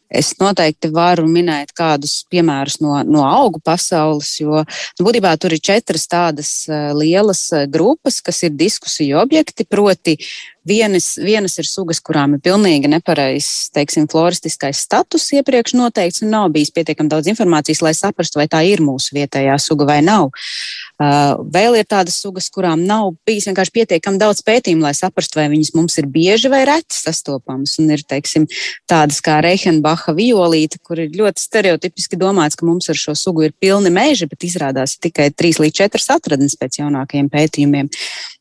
[0.09, 5.61] Es noteikti varu minēt kādus piemērus no, no augu pasaules, jo nu, būtībā tur ir
[5.61, 9.68] četras tādas uh, lielas uh, grupas, kas ir diskusiju objekti.
[9.68, 10.16] Proti,
[10.64, 16.48] vienas, vienas ir sugas, kurām ir pilnīgi nepareizs, teiksim, floristiskais status iepriekš noteikts, un nav
[16.57, 20.33] bijis pietiekami daudz informācijas, lai saprastu, vai tā ir mūsu vietējā suga vai nav.
[20.33, 25.46] Uh, vēl ir tādas sugas, kurām nav bijis vienkārši pietiekami daudz pētījumu, lai saprastu, vai
[25.52, 27.76] viņas mums ir bieži vai reti sastopamas.
[27.78, 28.48] Un ir, teiksim,
[28.90, 33.54] tādas kā Reihenbacha violīte, kur ir ļoti stereotipiski domāts, ka mums ar šo sugu ir
[33.61, 37.92] pilni meži, bet izrādās tikai 3 līdz 4 atradnes pēc jaunākajiem pētījumiem.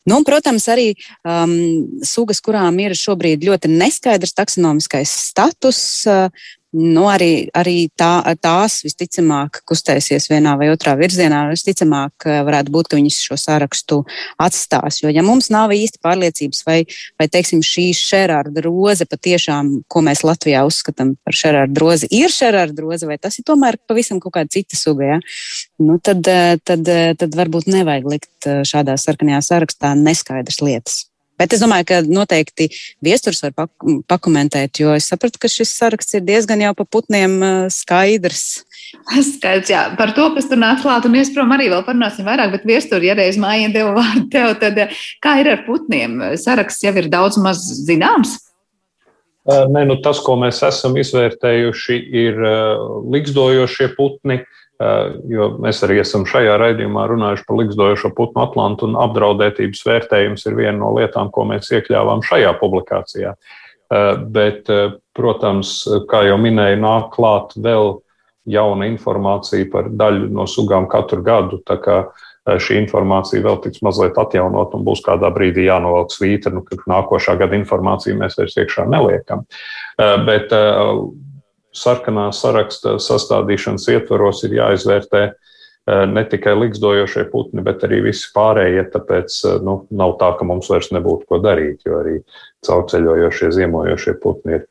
[0.08, 0.94] Nu, un, protams, arī
[1.28, 1.52] um,
[2.08, 6.32] sugas, kurām ir šobrīd ļoti neskaidrs taksonomiskais status, uh,
[6.76, 11.46] nu, arī, arī tā, tās visticamāk kustēsies vienā vai otrā virzienā.
[11.54, 14.00] Visticamāk, varētu būt, ka viņas šo sarakstu
[14.44, 15.02] atstās.
[15.04, 16.78] Jo, ja mums nav īsti pārliecības, vai,
[17.20, 22.84] vai teiksim, šī šerārda roze patiešām, ko mēs Latvijā uzskatām par šerārda rozi, ir šerārda
[22.84, 25.20] roze, vai tas ir tomēr pavisam kaut kāda cita suga, ja?
[25.80, 26.28] nu, tad,
[26.68, 31.07] tad, tad varbūt nevajag likt šādā sarkanajā sarakstā neskaidras lietas.
[31.38, 32.70] Bet es domāju, ka noteikti
[33.06, 37.38] viesturs var pak pakomentēt, jo es sapratu, ka šis saraksts ir diezgan jau pa putniem
[37.74, 38.64] skaidrs.
[39.12, 39.84] Skaidrs, jā.
[40.00, 43.18] Par to, kas tur nāks klāt un iesprom arī vēl parunāsim vairāk, bet viesturi, ja
[43.20, 44.84] reiz mājiņa deva vārdu tev, tad
[45.24, 46.20] kā ir ar putniem?
[46.42, 48.40] Saraksts jau ir daudz maz zināms.
[49.48, 52.42] Nē, nu tas, ko mēs esam izvērtējuši, ir
[53.14, 59.00] likstojošie putni, uh, jo mēs arī esam šajā raidījumā runājuši par likstojošo putnu atlantu, un
[59.02, 63.34] apdraudētības vērtējums ir viena no lietām, ko mēs iekļāvām šajā publikācijā.
[63.88, 68.02] Eh, bet, eh, protams, kā jau minēju, nāk klāt vēl
[68.48, 71.62] jauna informācija par daļu no sugām katru gadu.
[71.64, 71.98] Tā kā
[72.48, 77.36] šī informācija vēl tiks mazliet atjaunot un būs kādā brīdī jānovelk svītra, nu, kad nākošā
[77.40, 79.44] gada informāciju mēs vairs iekšā neliekam.
[79.98, 80.48] Bet
[81.78, 88.88] sarkanā saraksta sastādīšanas ietvaros ir jāizvērtē eh, ne tikai likstojošie putni, bet arī visi pārējie.
[88.94, 92.20] Tāpēc eh, nu, nav tā, ka mums vairs nebūtu ko darīt, jo arī
[92.68, 94.68] caurceļojošie, ziemojošie putni ir,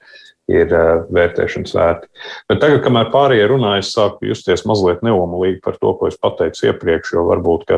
[0.53, 2.13] ir eh, vērtēšanas vērti.
[2.53, 6.71] Bet tagad, kamēr pārējie runāja, es sāku justies mazliet neomulīgi par to, ko es pateicu
[6.71, 7.77] iepriekš, jo varbūt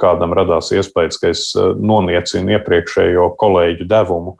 [0.00, 4.36] kādam radās iespējas, ka es noniecinu iepriekšējo kolēģu devumu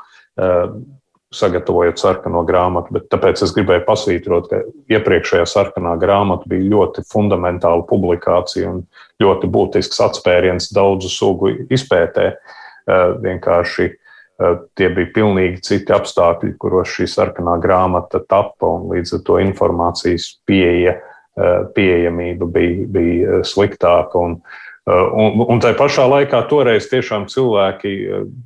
[1.32, 4.60] sagatavojot sarkano grāmatu, bet tāpēc es gribēju pasvītrot, ka
[4.92, 8.82] iepriekšējā sarkanā grāmata bija ļoti fundamentāla publikācija un
[9.22, 12.32] ļoti būtisks atspēriens daudzu sugu izpētē.
[12.32, 19.16] Eh, vienkārši eh, tie bija pilnīgi citi apstākļi, kuros šī sarkanā grāmata tappa, un līdz
[19.18, 20.98] ar to informācijas pieeja,
[21.38, 24.26] eh, pieejamība bija, bija sliktāka.
[24.28, 24.42] Un,
[24.82, 27.92] Un, un tā pašā laikā toreiz tiešām cilvēki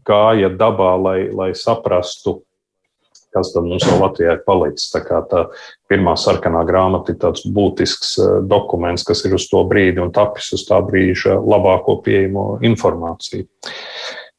[0.05, 2.43] gāja dabā, lai, lai saprastu,
[3.37, 4.91] kas tad mums vēl Latvijā ir palicis.
[4.95, 5.47] Tā kā tā
[5.91, 10.53] pirmā sarkanā grāmata ir tāds būtisks eh, dokuments, kas ir uz to brīdi un tapis
[10.57, 13.47] uz tā brīža labāko pieejamo informāciju.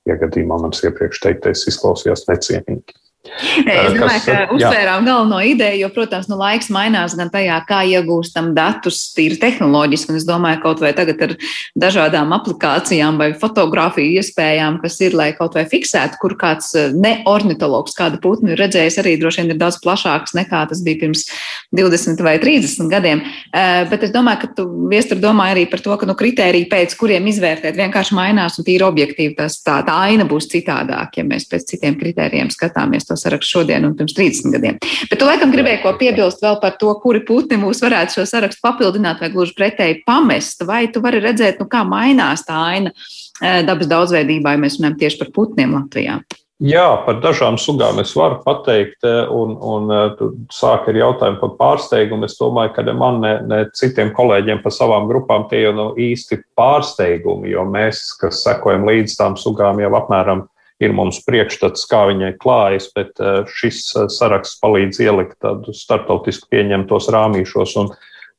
[0.08, 2.96] Ja gadījumā mans iepriekš teiktais izklausījās necienīgi.
[3.28, 8.52] Es domāju, ka uzsvērām galveno ideju, jo, protams, nu, laiks mainās gan tajā, kā iegūstam
[8.58, 10.14] datus tīri tehnoloģiski.
[10.14, 11.34] Un es domāju, kaut vai tagad ar
[11.80, 17.98] dažādām aplikācijām vai fotografiju iespējām, kas ir, lai kaut vai fiksētu, kur kāds eh, neornitologs
[17.98, 21.28] kādu putnu ir redzējis, arī droši vien ir daudz plašāks nekā tas bija pirms
[21.76, 23.24] 20 vai 30 gadiem.
[23.52, 26.96] Eh, bet es domāju, ka tu viestur domā arī par to, ka nu, kritēriji, pēc
[27.00, 31.50] kuriem izvērtēt, vienkārši mainās un tīri objektīvi tas tā, tā aina būs citādāk, ja mēs
[31.50, 34.80] pēc citiem kritērijiem skatāmies to sarakstu šodien un pirms 30 gadiem.
[35.10, 38.64] Bet tu laikam gribēji ko piebilst vēl par to, kuri putni mūs varētu šo sarakstu
[38.66, 43.64] papildināt vai gluži pretēji pamest, vai tu vari redzēt, nu, kā mainās tā aina eh,
[43.68, 46.22] dabas daudzveidībā, ja mēs runājam tieši par putniem Latvijā.
[46.58, 51.38] Jā, par dažām sugām es varu pateikt, eh, un, un eh, tu sāk ar jautājumu
[51.44, 52.26] par pārsteigumu.
[52.26, 56.02] Es domāju, ka ne man, ne, ne citiem kolēģiem pa savām grupām tie jau nav
[56.02, 60.48] īsti pārsteigumi, jo mēs, kas sekojam līdz tām sugām, jau apmēram
[60.84, 66.50] ir mums priekšstats, kā viņai klājas, bet eh, šis eh, saraksts palīdz ielikt tādus starptautiski
[66.54, 67.92] pieņemtos rāmīšos un,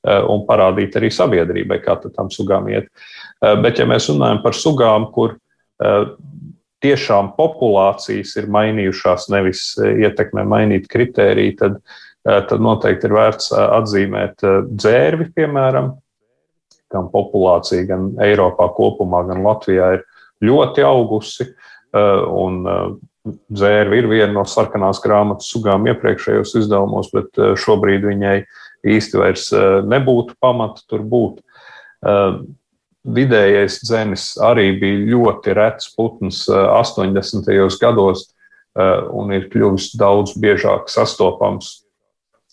[0.07, 2.90] eh, un parādīt arī sabiedrībai, kā tam sugām iet.
[3.38, 5.37] Bet, ja mēs runājam par sugām, kur
[6.83, 11.77] tiešām populācijas ir mainījušās, nevis ietekmē mainīt kritēriju, tad,
[12.27, 15.92] tad noteikti ir vērts atzīmēt dzērvi, piemēram,
[16.90, 20.05] kam populācija gan Eiropā kopumā, gan Latvijā ir
[20.51, 21.46] ļoti augusi.
[21.46, 22.85] Uh, un eh,
[23.48, 28.38] dzērve ir viena no sarkanās grāmatas sugām iepriekšējos izdevumos, bet eh, šobrīd viņai
[28.88, 29.48] īsti vairs
[29.90, 31.40] nebūtu pamata tur būt.
[33.03, 37.51] Vidējais dzēnis arī bija ļoti rets putns 80.
[37.83, 38.22] gados
[38.79, 41.72] un ir kļuvis daudz biežāk sastopams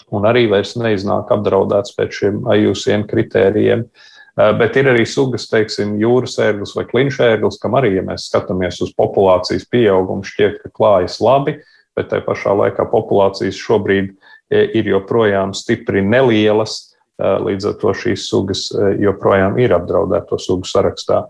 [0.09, 3.85] un arī vairs neiznāk apdraudēts pēc šiem IUCN kritērijiem.
[3.85, 8.27] Uh, Eh, bet ir arī sugas, teiksim, jūras ērglis vai klinšērglis, kam arī, ja mēs
[8.29, 11.57] skatāmies uz populācijas pieaugumu, šķiet, ka klājas labi,
[11.95, 14.11] bet tai pašā laikā populācijas šobrīd
[14.51, 18.67] eh, ir joprojām stipri nelielas, eh, līdz ar to šīs sugas
[18.99, 21.25] joprojām ir apdraudēto sugu sarakstā.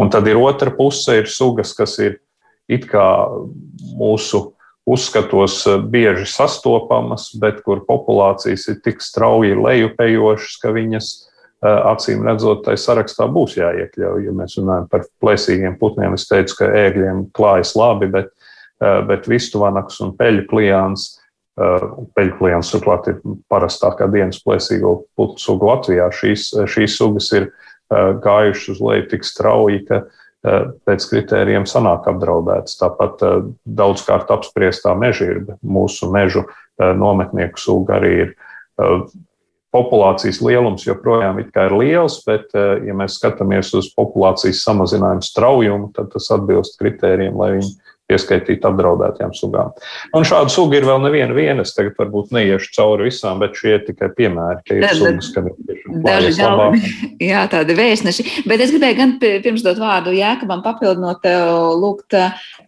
[0.00, 2.18] Un tad ir otra puse, ir sugas, kas ir
[2.68, 3.06] it kā
[3.96, 4.52] mūsu
[4.86, 11.08] uzskatos bieži sastopamas, bet kur populācijas ir tik strauji lejupējošas, ka viņas
[11.64, 14.26] acīm redzot, tai sarakstā būs jāiekļauj.
[14.26, 18.32] Ja mēs runājam par plēsīgiem putniem, es teicu, ka ērgļiem klājas labi, bet,
[19.08, 21.14] bet vistuvanaks un peļu klijāns
[21.56, 26.10] Peļķliens turklāt ir parastākā dienas plēsīgo putnu suga Latvijā.
[26.12, 27.48] Šīs, šīs sugas ir
[27.88, 30.02] gājušas uz leju tik strauji, ka
[30.86, 32.76] pēc kritērijiem sanāk apdraudētas.
[32.82, 33.24] Tāpat
[33.64, 36.44] daudzkārt apspriestā mežģība, mūsu mežu
[36.76, 38.36] nometnieku suga arī ir
[39.76, 46.30] populācijas lielums joprojām ir liels, bet, ja mēs skatāmies uz populācijas samazinājumu straujumu, tad tas
[46.34, 47.74] atbilst kritērijiem, lai viņi
[48.06, 49.72] pieskaitīti apdraudētajām sugām.
[50.14, 51.34] Un šādu sugu ir vēl neviena.
[51.36, 51.64] Viena.
[51.66, 55.50] Es tagad varbūt neiešu cauri visām, bet šie ir tikai piemēri, ka ir sugas, kam
[55.50, 56.92] ir tieši daži galveni.
[57.30, 58.28] Jā, tādi vēstneši.
[58.46, 61.26] Bet es gribēju gan pirms dot vārdu Jēkabam papildinot,
[61.82, 62.18] lūgt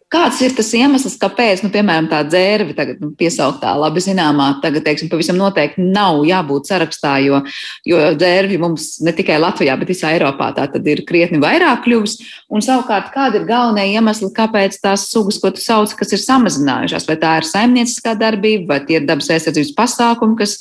[0.09, 4.86] Kāds ir tas iemesls, kāpēc, nu, piemēram, tā dzērve, tagad nu, piesauktā, labi zināmā, tagad,
[4.86, 7.42] teiksim, pavisam noteikti nav jābūt sarakstā, jo,
[7.84, 12.16] jo dzērvi mums ne tikai Latvijā, bet visā Eiropā tā tad ir krietni vairāk kļuvis.
[12.48, 17.09] Un savukārt, kādi ir galvenie iemesli, kāpēc tās sugas, ko tu sauc, kas ir samazinājušās?
[17.12, 20.56] Vai tā ir saimnieciskā darbība, vai tie ir dabas aizsardzības pasākumi, kas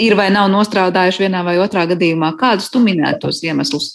[0.00, 2.32] ir vai nav nostrādājuši vienā vai otrā gadījumā?
[2.40, 3.92] Kādus tu minētu tos iemeslus?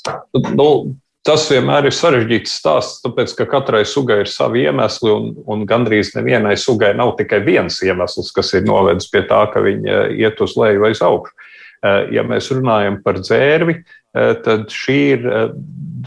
[0.54, 5.67] Nu, Tas vienmēr ir sarežģīts stāsts, tāpēc ka katrai sugai ir savi iemesli, un, un
[5.69, 10.41] gandrīz nevienai sugai nav tikai viens iemesls, kas ir novedis pie tā, ka viņa iet
[10.41, 11.36] uz leju vai uz augšu.
[11.82, 15.53] Eh, ja mēs runājam par dzērvi, eh, tad šī ir eh,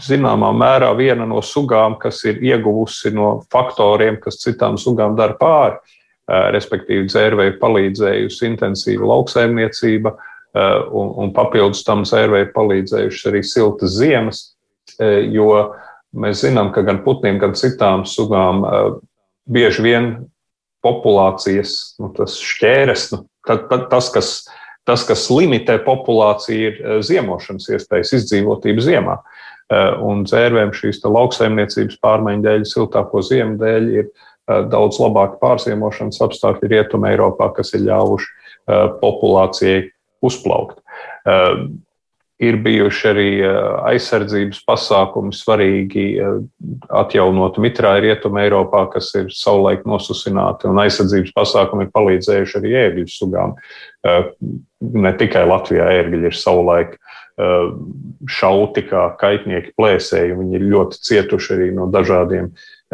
[0.03, 5.79] zināmā mērā viena no sugām, kas ir ieguvusi no faktoriem, kas citām sugām dara pāri.
[6.25, 10.09] Respektīvi, dzērvei ir palīdzējusi intensīva lauksaimniecība,
[10.57, 14.39] un, un papildus tam dzērvei ir palīdzējušas arī siltas ziemas
[14.99, 15.49] jo
[16.15, 18.81] mēs zinām, ka gan putniem, gan citām sugām e,
[19.51, 20.11] bieži vien
[20.85, 24.29] populācijas nu, šķēres, nu, tad, tad, tas, kas,
[24.87, 29.19] tas, kas limitē populāciju, ir e, ziemošanas iespējas, izdzīvotība ziemā.
[30.05, 34.11] Un dzērvēm šīs lauksaimniecības pārmaiņu dēļ, siltāko ziemu dēļ ir
[34.69, 38.27] daudz labāki pārziemošanas apstākļi Rietumē Eiropā, kas ir ļāvuši
[39.01, 39.79] populācijai
[40.21, 40.77] uzplaukt.
[42.43, 43.57] Ir bijuši arī eh,
[43.93, 46.33] aizsardzības pasākumi svarīgi eh,
[46.91, 53.05] atjaunot mitrāju rietumu Eiropā, kas ir savulaik nosusināti, un aizsardzības pasākumi ir palīdzējuši arī ērgļu
[53.13, 53.55] sugām.
[54.03, 54.27] Eh,
[55.05, 56.97] ne tikai Latvijā ērgļi ir savulaik
[58.31, 62.45] šauti kā kaitnieki plēsēji, viņi ir ļoti cietuši arī no dažādiem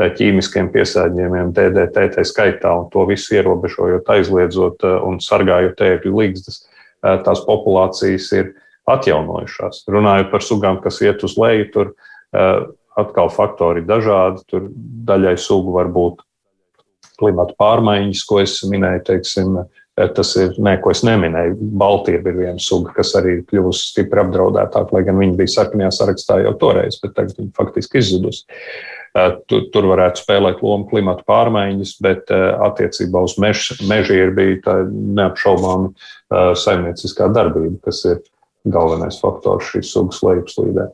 [0.02, 6.64] ķīmiskiem piesārņojumiem, DDT tā skaitā, un to visu ierobežojot, aizliedzot un sargājot ērgļu līgstas.
[7.06, 8.50] Tās populācijas ir
[8.98, 9.86] atjaunojušās.
[9.92, 12.70] Runājot par sugām, kas iet uz leju, tur uh,
[13.00, 14.44] atkal faktori dažādi.
[14.50, 14.68] Tur
[15.08, 16.24] daļai sugu var būt
[17.22, 21.58] klimata pārmaiņas, ko es minēju, teiksim, eh, tas ir, ne, ko es neminēju.
[21.82, 26.42] Baltība ir viena suga, kas arī kļuvusi stipri apdraudētāka, lai gan viņa bija sarkanajā sarakstā
[26.46, 28.44] jau toreiz, bet tagad viņa faktiski izzudusi.
[29.12, 34.78] Eh, tur, tur varētu spēlēt lomu klimata pārmaiņas, bet attiecībā uz mežu meži ir bija
[34.88, 35.92] neapšaubāma
[36.56, 38.22] saimnieciskā darbība, kas ir
[38.70, 40.88] galvenais faktors šīs sugas lejupslīdē.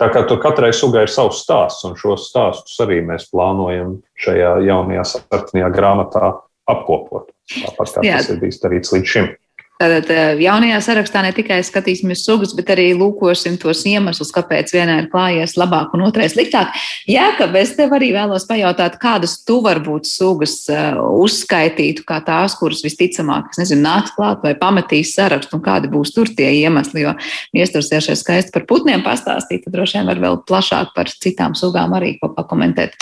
[0.00, 4.56] Tā kā tur katrai sugai ir savs stāsts, un šos stāstus arī mēs plānojam šajā
[4.66, 6.32] jaunajā sarkanajā grāmatā
[6.70, 7.30] apkopot.
[7.52, 8.18] Tāpat kā Jā.
[8.18, 9.30] tas ir bijis darīts līdz šim.
[9.74, 15.00] Tātad eh, jaunajā sarakstā ne tikai skatīsimies sugas, bet arī lūkosim tos iemeslus, kāpēc vienai
[15.02, 16.70] ir klājies labāk un otrai sliktāk.
[17.10, 22.54] Jā, ka es tev arī vēlos pajautāt, kādas tu varbūt sugas uh, uzskaitītu kā tās,
[22.60, 27.02] kuras visticamāk, es nezinu, nāks klāt vai pametīs sarakstu, un kādi būs tur tie iemesli,
[27.08, 27.16] jo
[27.58, 32.14] iestarsies skaisti par putniem pastāstīt, tad droši vien var vēl plašāk par citām sugām arī
[32.22, 32.94] ko pakomentēt.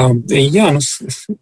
[0.00, 0.80] Um, jā, nu,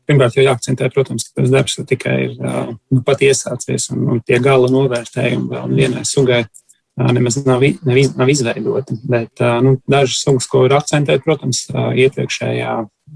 [0.09, 4.23] pirmkārt, jau jāakcentē, protams, ka tas darbs tikai ir uh, nu, pat iesācies, un, un
[4.25, 8.97] tie gala novērtējumi vēl vienai sugai uh, nemaz nav, nav, nav izveidoti.
[9.09, 12.75] Bet uh, nu, dažas sugas, ko var akcentēt, protams, uh, iepriekšējā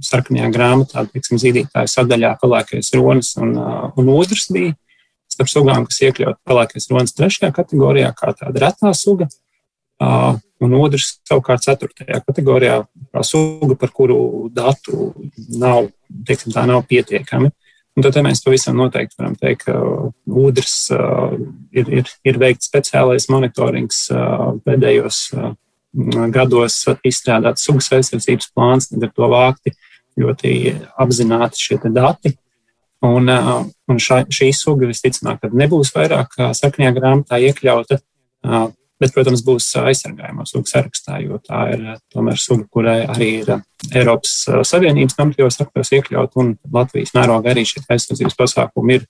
[0.09, 4.77] sarkanajā grāmatā, teiksim, zīdītāja sadaļā pelēkais ronis un, uh, un otrs bija
[5.33, 9.31] starp sugām, kas iekļaut pelēkais ronis trešajā kategorijā, kā tāda retā suga.
[10.03, 12.83] Uh, un otrs savukārt ceturtajā kategorijā,
[13.27, 15.13] suga, par kuru datu
[15.61, 15.91] nav,
[16.27, 17.53] teiksim, tā nav pietiekami.
[17.93, 19.75] Un tad mēs pavisam noteikti varam teikt, ka
[20.25, 21.35] ūdens uh,
[21.77, 25.51] ir, ir, ir veikts speciālais monitorings uh, pēdējos uh,
[26.33, 29.75] gados, izstrādāts sugas aizsardzības plāns, tad ar to vākti
[30.17, 30.55] ļoti
[31.05, 32.33] apzināti šie dati.
[33.03, 37.99] Un, un šā, šī suga visticamāk nebūs vairāk sarkanajā grāmatā iekļauta.
[39.03, 43.53] Uh, bet, protams, būs aizsargājumā sugu sarakstā, jo tā ir tomēr suga, kurai arī ir
[43.91, 44.35] Eiropas
[44.69, 49.07] Savienības normatīvos aktos iekļaut, un Latvijas mērogā arī šie aizsardzības pasākumi ir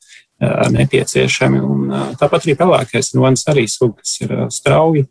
[0.76, 1.60] nepieciešami.
[1.60, 5.04] Un, tāpat arī pelēkais nonis arī suga, kas ir strauji,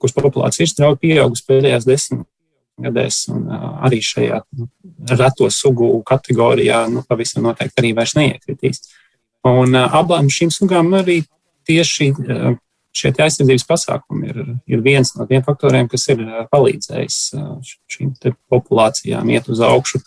[0.00, 2.26] kuras populācija ir strauji pieaugusi pēdējās desmit
[2.86, 3.46] gadēs, un
[3.88, 4.42] arī šajā
[5.16, 8.82] reto sugu kategorijā nu, pavisam noteikti arī vairs neiekritīs.
[9.48, 11.22] Un abām šīm sugām arī
[11.68, 12.10] tieši
[12.96, 16.22] šie aizsardzības pasākumi ir, ir viens no tiem faktoriem, kas ir
[16.52, 17.18] palīdzējis
[17.92, 18.14] šīm
[18.52, 20.02] populācijām iet uz augšu.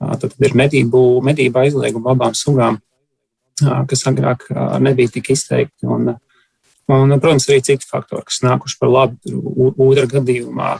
[0.00, 2.80] Tad ir medību, medību aizlieguma abām sugām,
[3.60, 4.46] kas agrāk
[4.80, 5.84] nebija tik izteikti.
[5.84, 6.14] Un,
[6.88, 9.40] un, protams, arī citi faktori, kas nākuši par labu.
[9.76, 10.78] Otra gadījumā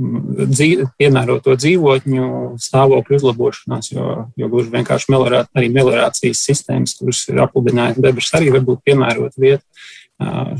[0.00, 2.26] dzīve, piemēroto dzīvotņu
[2.60, 4.06] stāvokļu uzlabošanās, jo,
[4.38, 9.42] jo gluži vienkārši melorā, arī melorācijas sistēmas, kuras ir apludinājusi debesīs, arī var būt piemērota
[9.42, 9.64] vieta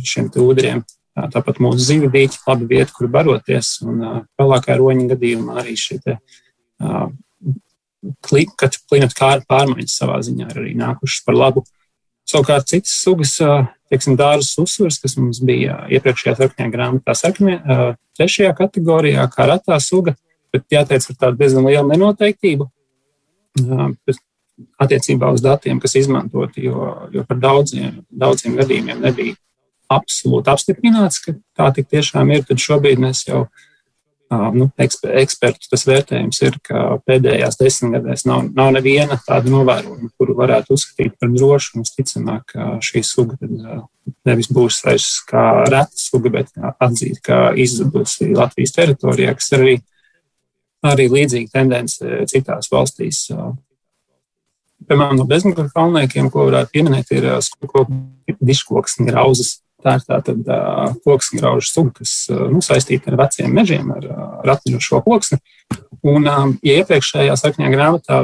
[0.07, 0.85] šiem ūdeņiem.
[1.35, 3.99] Tāpat mūsu zivju dīķi, laba vieta, kur baroties, un
[4.41, 5.99] vēlākā roņa gadījumā arī šī
[8.25, 11.65] klimata pārmaiņas savā ziņā ir arī nākušas par labu.
[12.31, 13.35] Savukārt citas sugas
[13.91, 20.15] teiksim, dārzus uzsvars, kas mums bija iepriekšējā sarkanajā grāmatā, sarkanajā, trešajā kategorijā, kā retā suga,
[20.55, 22.71] bet jāteic ar tādu diezgan lielu nenoteiktību
[24.81, 29.37] attiecībā uz datiem, kas izmantoti, jo, jo par daudziem, daudziem gadījumiem nebija
[29.91, 33.47] absolūti apstiprināts, ka tā tik tiešām ir, tad šobrīd mēs jau
[34.31, 40.77] nu, ekspertu tas vērtējums ir, ka pēdējās desmitgadēs nav, nav neviena tāda novērojuma, kuru varētu
[40.77, 41.81] uzskatīt par drošu.
[41.83, 43.39] Visticamāk, ka šī suga
[44.29, 49.81] nevis būs vairs kā reta suga, bet atzīta kā izzudusi Latvijas teritorijā, kas arī,
[50.87, 53.25] arī līdzīga tendence citās valstīs.
[54.87, 57.27] Piemēram, no bezmugurā kalniekiem, ko varētu pieminēt, ir
[58.39, 63.53] diškoks un grauzes Tā ir tāda uh, koksgraužu suga, kas uh, nu, saistīta ar veciem
[63.57, 65.41] mežiem, ar uh, ratņošo koksni.
[66.01, 68.23] Un, um, ja iepriekšējā sarkanajā grāmatā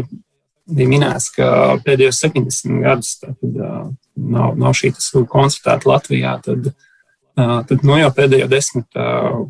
[0.66, 1.48] bija minēts, ka
[1.86, 3.86] pēdējos 70 gadus tad, uh,
[4.16, 9.46] nav, nav šī suga konstatēta Latvijā, tad, uh, tad no nu, jau pēdējo desmit uh,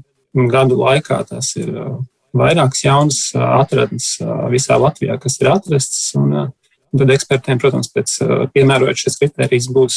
[0.52, 1.96] gadu laikā tas ir uh,
[2.36, 6.10] vairākas jaunas uh, atradnes uh, visā Latvijā, kas ir atrastas.
[6.20, 6.52] Un, uh,
[6.96, 8.12] Tad ekspertiem, protams, pēc
[8.54, 9.96] piemērojot šis kriterijs būs,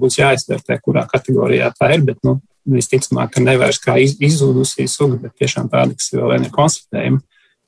[0.00, 2.04] būs jāizvērtē, kurā kategorijā tā ir.
[2.08, 2.38] Bet, nu,
[2.68, 7.20] visticamāk, ka nevairs kā iz, izzudusī suga, bet tiešām tāda, kas vēl vien ir konstatējama.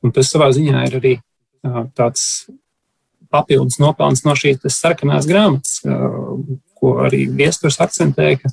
[0.05, 1.15] Un tas savā ziņā ir arī
[1.97, 2.25] tāds
[3.31, 5.81] papildus nopelns no šīs sarkanās grāmatas,
[6.81, 8.53] ko arī viesturs akcentēja, ka,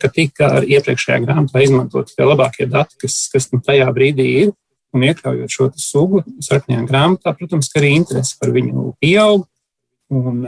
[0.00, 4.56] ka tika iepriekšējā grāmatā izmantot tie labākie dati, kas, kas nu tajā brīdī ir
[4.96, 9.44] un iekļaujot šo sugu sarkanajā grāmatā, protams, arī interese par viņu pieaug.
[10.08, 10.46] Un,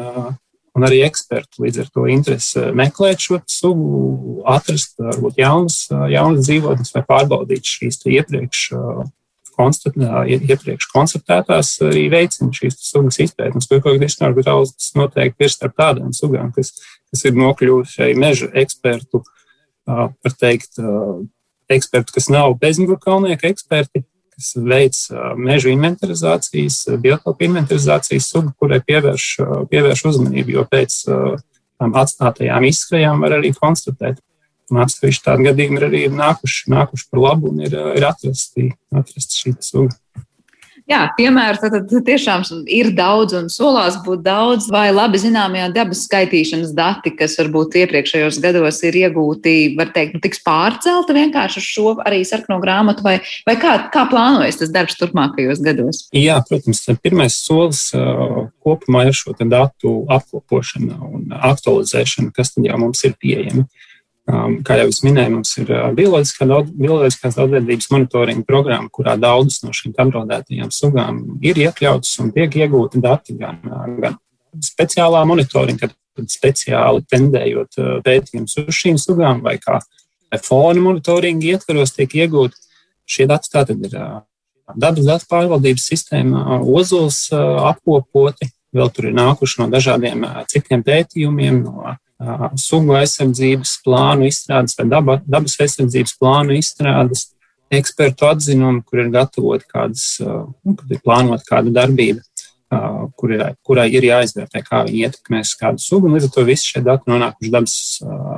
[0.70, 6.95] un arī eksperti līdz ar to interesi meklēt šo sugu, atrast varbūt jaunas, jaunas dzīvotnes
[6.95, 8.62] vai pārbaudīt šīs iepriekš,
[9.61, 13.66] iepriekš konstatētās, arī veicina šīs sugas izpētes.
[13.68, 16.72] Spēkīgi diskāru grauds noteikti ir starp tādām sugām, kas,
[17.12, 19.20] kas ir nokļuvuši meža ekspertu,
[19.91, 20.80] var teikt,
[21.70, 24.07] ekspertu, kas nav bezmugurkalnieku eksperti,
[24.41, 24.97] kas veic
[25.36, 29.28] meža inventarizācijas, biotopu inventarizācijas sugu, kurai pievērš,
[29.70, 30.97] pievērš uzmanību, jo pēc
[31.80, 34.20] tam atstātajām izskrējām var arī konstatēt.
[34.70, 39.41] Un atsevišķi tādi gadījumi ir arī nākuši, nākuši par labu un ir, ir atrasti, atrasti
[39.41, 39.97] šī suga.
[40.91, 46.03] Jā, piemēram, tad, tad tiešām ir daudz un solās būt daudz, vai labi zināmie dabas
[46.09, 51.68] skaitīšanas dati, kas varbūt iepriekšējos gados ir iegūti, var teikt, nu, tiks pārcelti vienkārši uz
[51.68, 56.03] šo arī sarkano grāmatu, vai, vai kā, kā plānojas tas darbs turpmākajos gados?
[56.16, 62.82] Jā, protams, pirmais solis uh, kopumā ir šo datu apkopošana un aktualizēšana, kas tad jau
[62.82, 63.68] mums ir pieejami.
[64.29, 69.62] Um, kā jau es minēju, mums ir uh, bioloģiskā, bioloģiskās daudzveidības monitoringa programma, kurā daudzas
[69.64, 74.18] no šīm apdraudētajām sugām ir iekļautas un tiek iegūti dati gan, uh, gan
[74.66, 79.81] speciālā monitoringa, kad speciāli tendējot uh, pētījumus uz šīm sugām, vai kā
[80.45, 82.61] fona monitoringa ietvaros tiek iegūti.
[83.11, 83.97] Šie dati tātad ir
[84.77, 91.97] dabas datu pārvaldības sistēmā, ozols apkopoti, vēl tur ir nākuši no dažādiem citiem pētījumiem, no
[92.61, 97.31] sugu aizsardzības plānu izstrādes vai daba, dabas aizsardzības plānu izstrādes,
[97.71, 102.25] ekspertu atzinumu, kur ir gatavot kādas, nu, kad ir plānot kāda darbība,
[103.18, 106.11] kur ir, kurai ir jāizvērtē, kā viņi ietekmēs kādu sugu.
[106.12, 107.77] Līdz ar to visi šie dati nonākuši dabas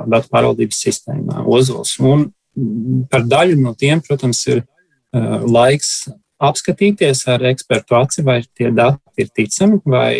[0.09, 1.95] datu pārvaldības sistēmā, ozols.
[2.01, 2.29] Un
[3.09, 4.63] par daļu no tiem, protams, ir
[5.13, 6.05] laiks
[6.43, 10.15] apskatīties ar ekspertu aci, vai tie dati ir ticami, vai,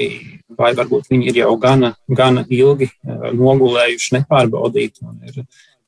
[0.58, 5.06] vai varbūt viņi ir jau gana, gana ilgi eh, nogulējuši, nepārbaudīti.
[5.30, 5.44] Ir,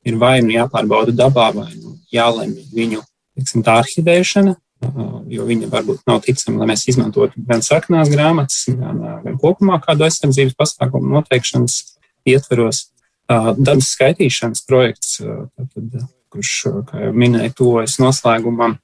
[0.05, 3.01] ir vai nu jāpārbauda dabā, vai nu jālemj viņu
[3.35, 5.03] tiksim, tā arhivēšana, eh,
[5.37, 9.81] jo viņa varbūt nav ticama, lai mēs izmantotu gan sarkanās grāmatas, gan, eh, gan kopumā
[9.83, 11.81] kādu aizsardzības pasākumu noteikšanas
[12.25, 12.89] ietveros.
[13.25, 15.93] Dabas skaitīšanas projekts, tad,
[16.29, 16.51] kurš,
[16.85, 18.75] kā jau minēju, tuvojas noslēgumam,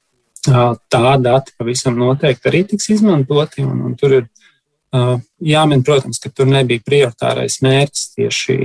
[0.42, 3.62] tā dati pavisam noteikti arī tiks izmantoti.
[3.62, 4.28] Un, un tur ir
[4.92, 8.58] jāmin, protams, ka tur nebija prioritārais mērķis tieši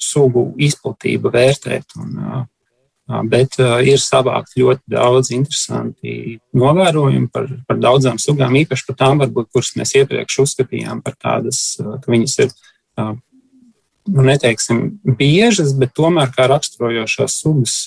[0.00, 1.94] sugu izplatību vērtēt.
[2.00, 2.46] Un,
[3.30, 9.50] bet ir savākt ļoti daudz interesanti novērojumi par, par daudzām sugām, īpaši par tām, varbūt,
[9.54, 12.54] kuras mēs iepriekš uzskatījām par tādas, ka viņas ir,
[13.00, 14.84] nu, neteiksim,
[15.18, 17.80] biežas, bet tomēr kā raksturojošās sugas,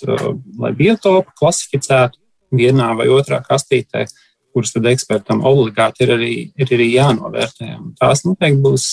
[0.60, 2.20] lai biotopu klasificētu
[2.54, 4.06] vienā vai otrā kastītē,
[4.54, 7.74] kuras tad ekspertam obligāti ir arī, ir arī jānovērtē.
[7.80, 8.88] Un tās noteikti būs,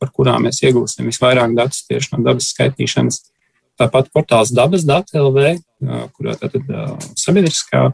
[0.00, 3.20] par kurām mēs iegūsim visvairāk datus tieši no dabas skaitīšanas
[3.80, 5.56] Tāpat portāls dabas dati LV,
[6.14, 6.68] kurā tātad
[7.18, 7.88] sabiedriskā,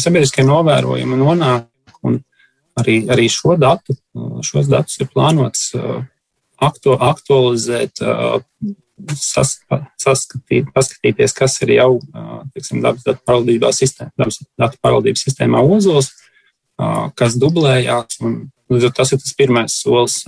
[0.00, 1.68] sabiedriskie novērojumi nonāk.
[2.80, 3.92] Arī, arī šo datu,
[4.46, 5.66] šos datus ir plānots
[6.62, 8.00] aktu, aktualizēt,
[9.18, 9.58] sas,
[10.00, 11.90] saskatīt, paskatīties, kas ir jau
[12.54, 16.08] tiksim, dabas datu pārvaldības sistēmā, dabas datu pārvaldības sistēmā ozols,
[17.18, 18.20] kas dublējās.
[18.24, 18.40] Un,
[18.96, 20.22] tas ir tas pirmais solis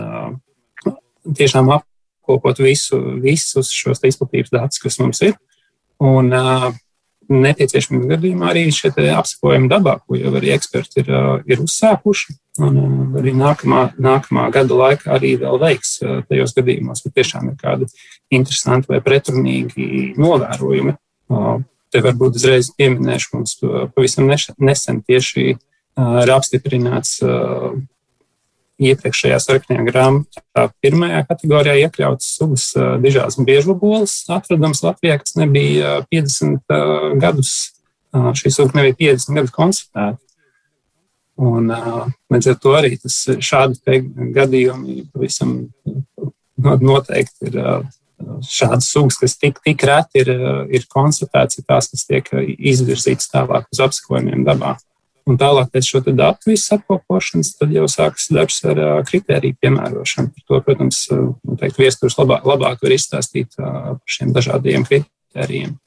[1.24, 1.86] tiešām ap,
[2.24, 5.36] apkopot visu, visus šos izplatības datus, kas mums ir.
[6.03, 6.32] Un,
[7.24, 11.12] nepieciešamības gadījumā arī šie apsakojumi dabā, ko jau arī eksperti ir,
[11.49, 12.34] ir uzsākuši.
[12.64, 15.97] Un arī nākamā, nākamā gada laikā arī vēl veiks
[16.28, 17.88] tajos gadījumos, ka tiešām ir kādi
[18.34, 20.95] interesanti vai pretrunīgi novērojumi.
[21.95, 23.57] Te varbūt uzreiz pieminēšu, mums
[23.97, 25.55] pavisam nesen tieši
[25.99, 27.18] ir apstiprināts
[28.82, 32.66] iepriekšējā sarkanajā grāmatā pirmajā kategorijā iekļautas sugas
[33.05, 36.74] dižās biežobolas atradums Latvijā, kas nebija 50
[37.22, 37.55] gadus,
[38.11, 40.18] šī suga nebija 50 gadus konstatēta.
[41.45, 41.70] Un
[42.30, 44.03] līdz ar to arī tas šādi
[44.34, 45.57] gadījumi pavisam
[46.59, 47.61] noteikti ir
[48.47, 50.30] šādas sugas, kas tik, tik reti ir,
[50.70, 54.76] ir konstatētas, ir tās, kas tiek izvirzītas tālāk uz apsakojumiem dabā.
[55.24, 60.34] Un tālāk pēc šo datu visu apkopošanas, tad jau sākas darbs ar kritēriju piemērošanu.
[60.34, 60.98] Par to, protams,
[61.48, 65.78] noteikti viesturs labāk, labāk var izstāstīt par šiem dažādiem kritērijiem.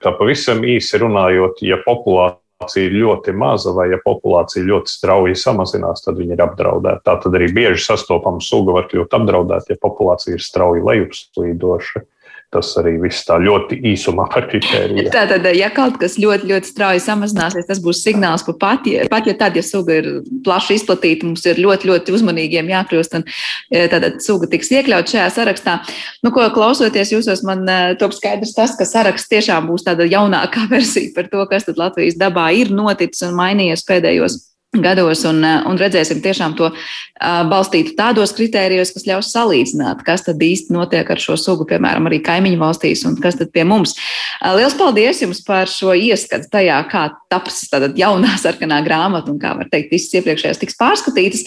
[0.00, 6.02] Tā pavisam īsi runājot, ja populācija ir ļoti maza vai ja populācija ļoti strauji samazinās,
[6.02, 7.04] tad viņi ir apdraudēti.
[7.06, 12.02] Tā tad arī bieži sastopama suga var kļūt apdraudēta, ja populācija ir strauji lejupslīdoša.
[12.50, 15.04] Tas arī viss tā ļoti īsumā par kritēriju.
[15.14, 19.28] Tātad, ja kaut kas ļoti, ļoti strauji samazināsies, tas būs signāls par pat, ja, pat
[19.30, 20.08] ja tad, ja suga ir
[20.42, 25.28] plaši izplatīta, mums ir ļoti, ļoti uzmanīgiem jākļūst, un e, tātad suga tiks iekļaut šajā
[25.36, 25.78] sarakstā.
[26.26, 30.66] Nu, ko klausoties jūsos, man e, top skaidrs tas, ka saraksts tiešām būs tāda jaunākā
[30.74, 34.40] versija par to, kas tad Latvijas dabā ir noticis un mainījies pēdējos
[34.72, 40.22] gados, un, eh, un redzēsim tiešām to uh, balstītu tādos kritērijos, kas ļaus salīdzināt, kas
[40.22, 43.96] tad īsti notiek ar šo sugu, piemēram, arī kaimiņu valstīs, un kas tad pie mums.
[44.38, 49.40] Uh, liels paldies jums par šo ieskatu tajā, kā taps tāda jaunā sarkanā grāmata, un
[49.42, 51.42] kā var teikt, visas iepriekšējās tiks pārskatītas.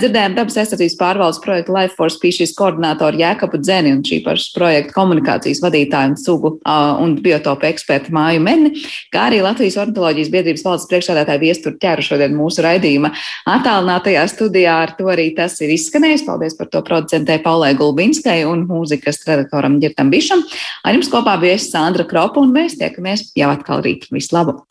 [0.00, 4.96] Dzirdējām dabas aizsardzības pārvaldes projektu Life for Species koordinātoru Jēkabu Dzeni un šī paša projekta
[4.96, 8.74] komunikācijas vadītāju un sugu un biotopu ekspertu Māju Medni,
[9.14, 13.10] kā arī Latvijas ornitoloģijas biedrības valdes priekšsādātāju viesturu ķēru šodien mūsu mūsu raidījuma
[13.50, 14.74] attālinātajā studijā.
[14.84, 16.26] Ar to arī tas ir izskanējis.
[16.26, 20.44] Paldies par to producentē Paulē Gulbinskai un mūzikas redaktoram Girtam Bišam.
[20.84, 24.06] Ar jums kopā bija es Sandra Kropa un mēs tiekamies jau atkal rīt.
[24.14, 24.62] Vislabāk!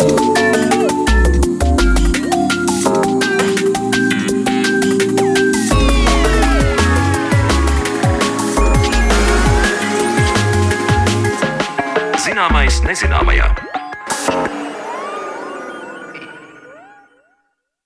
[12.24, 13.73] Zināmais nezināmajā.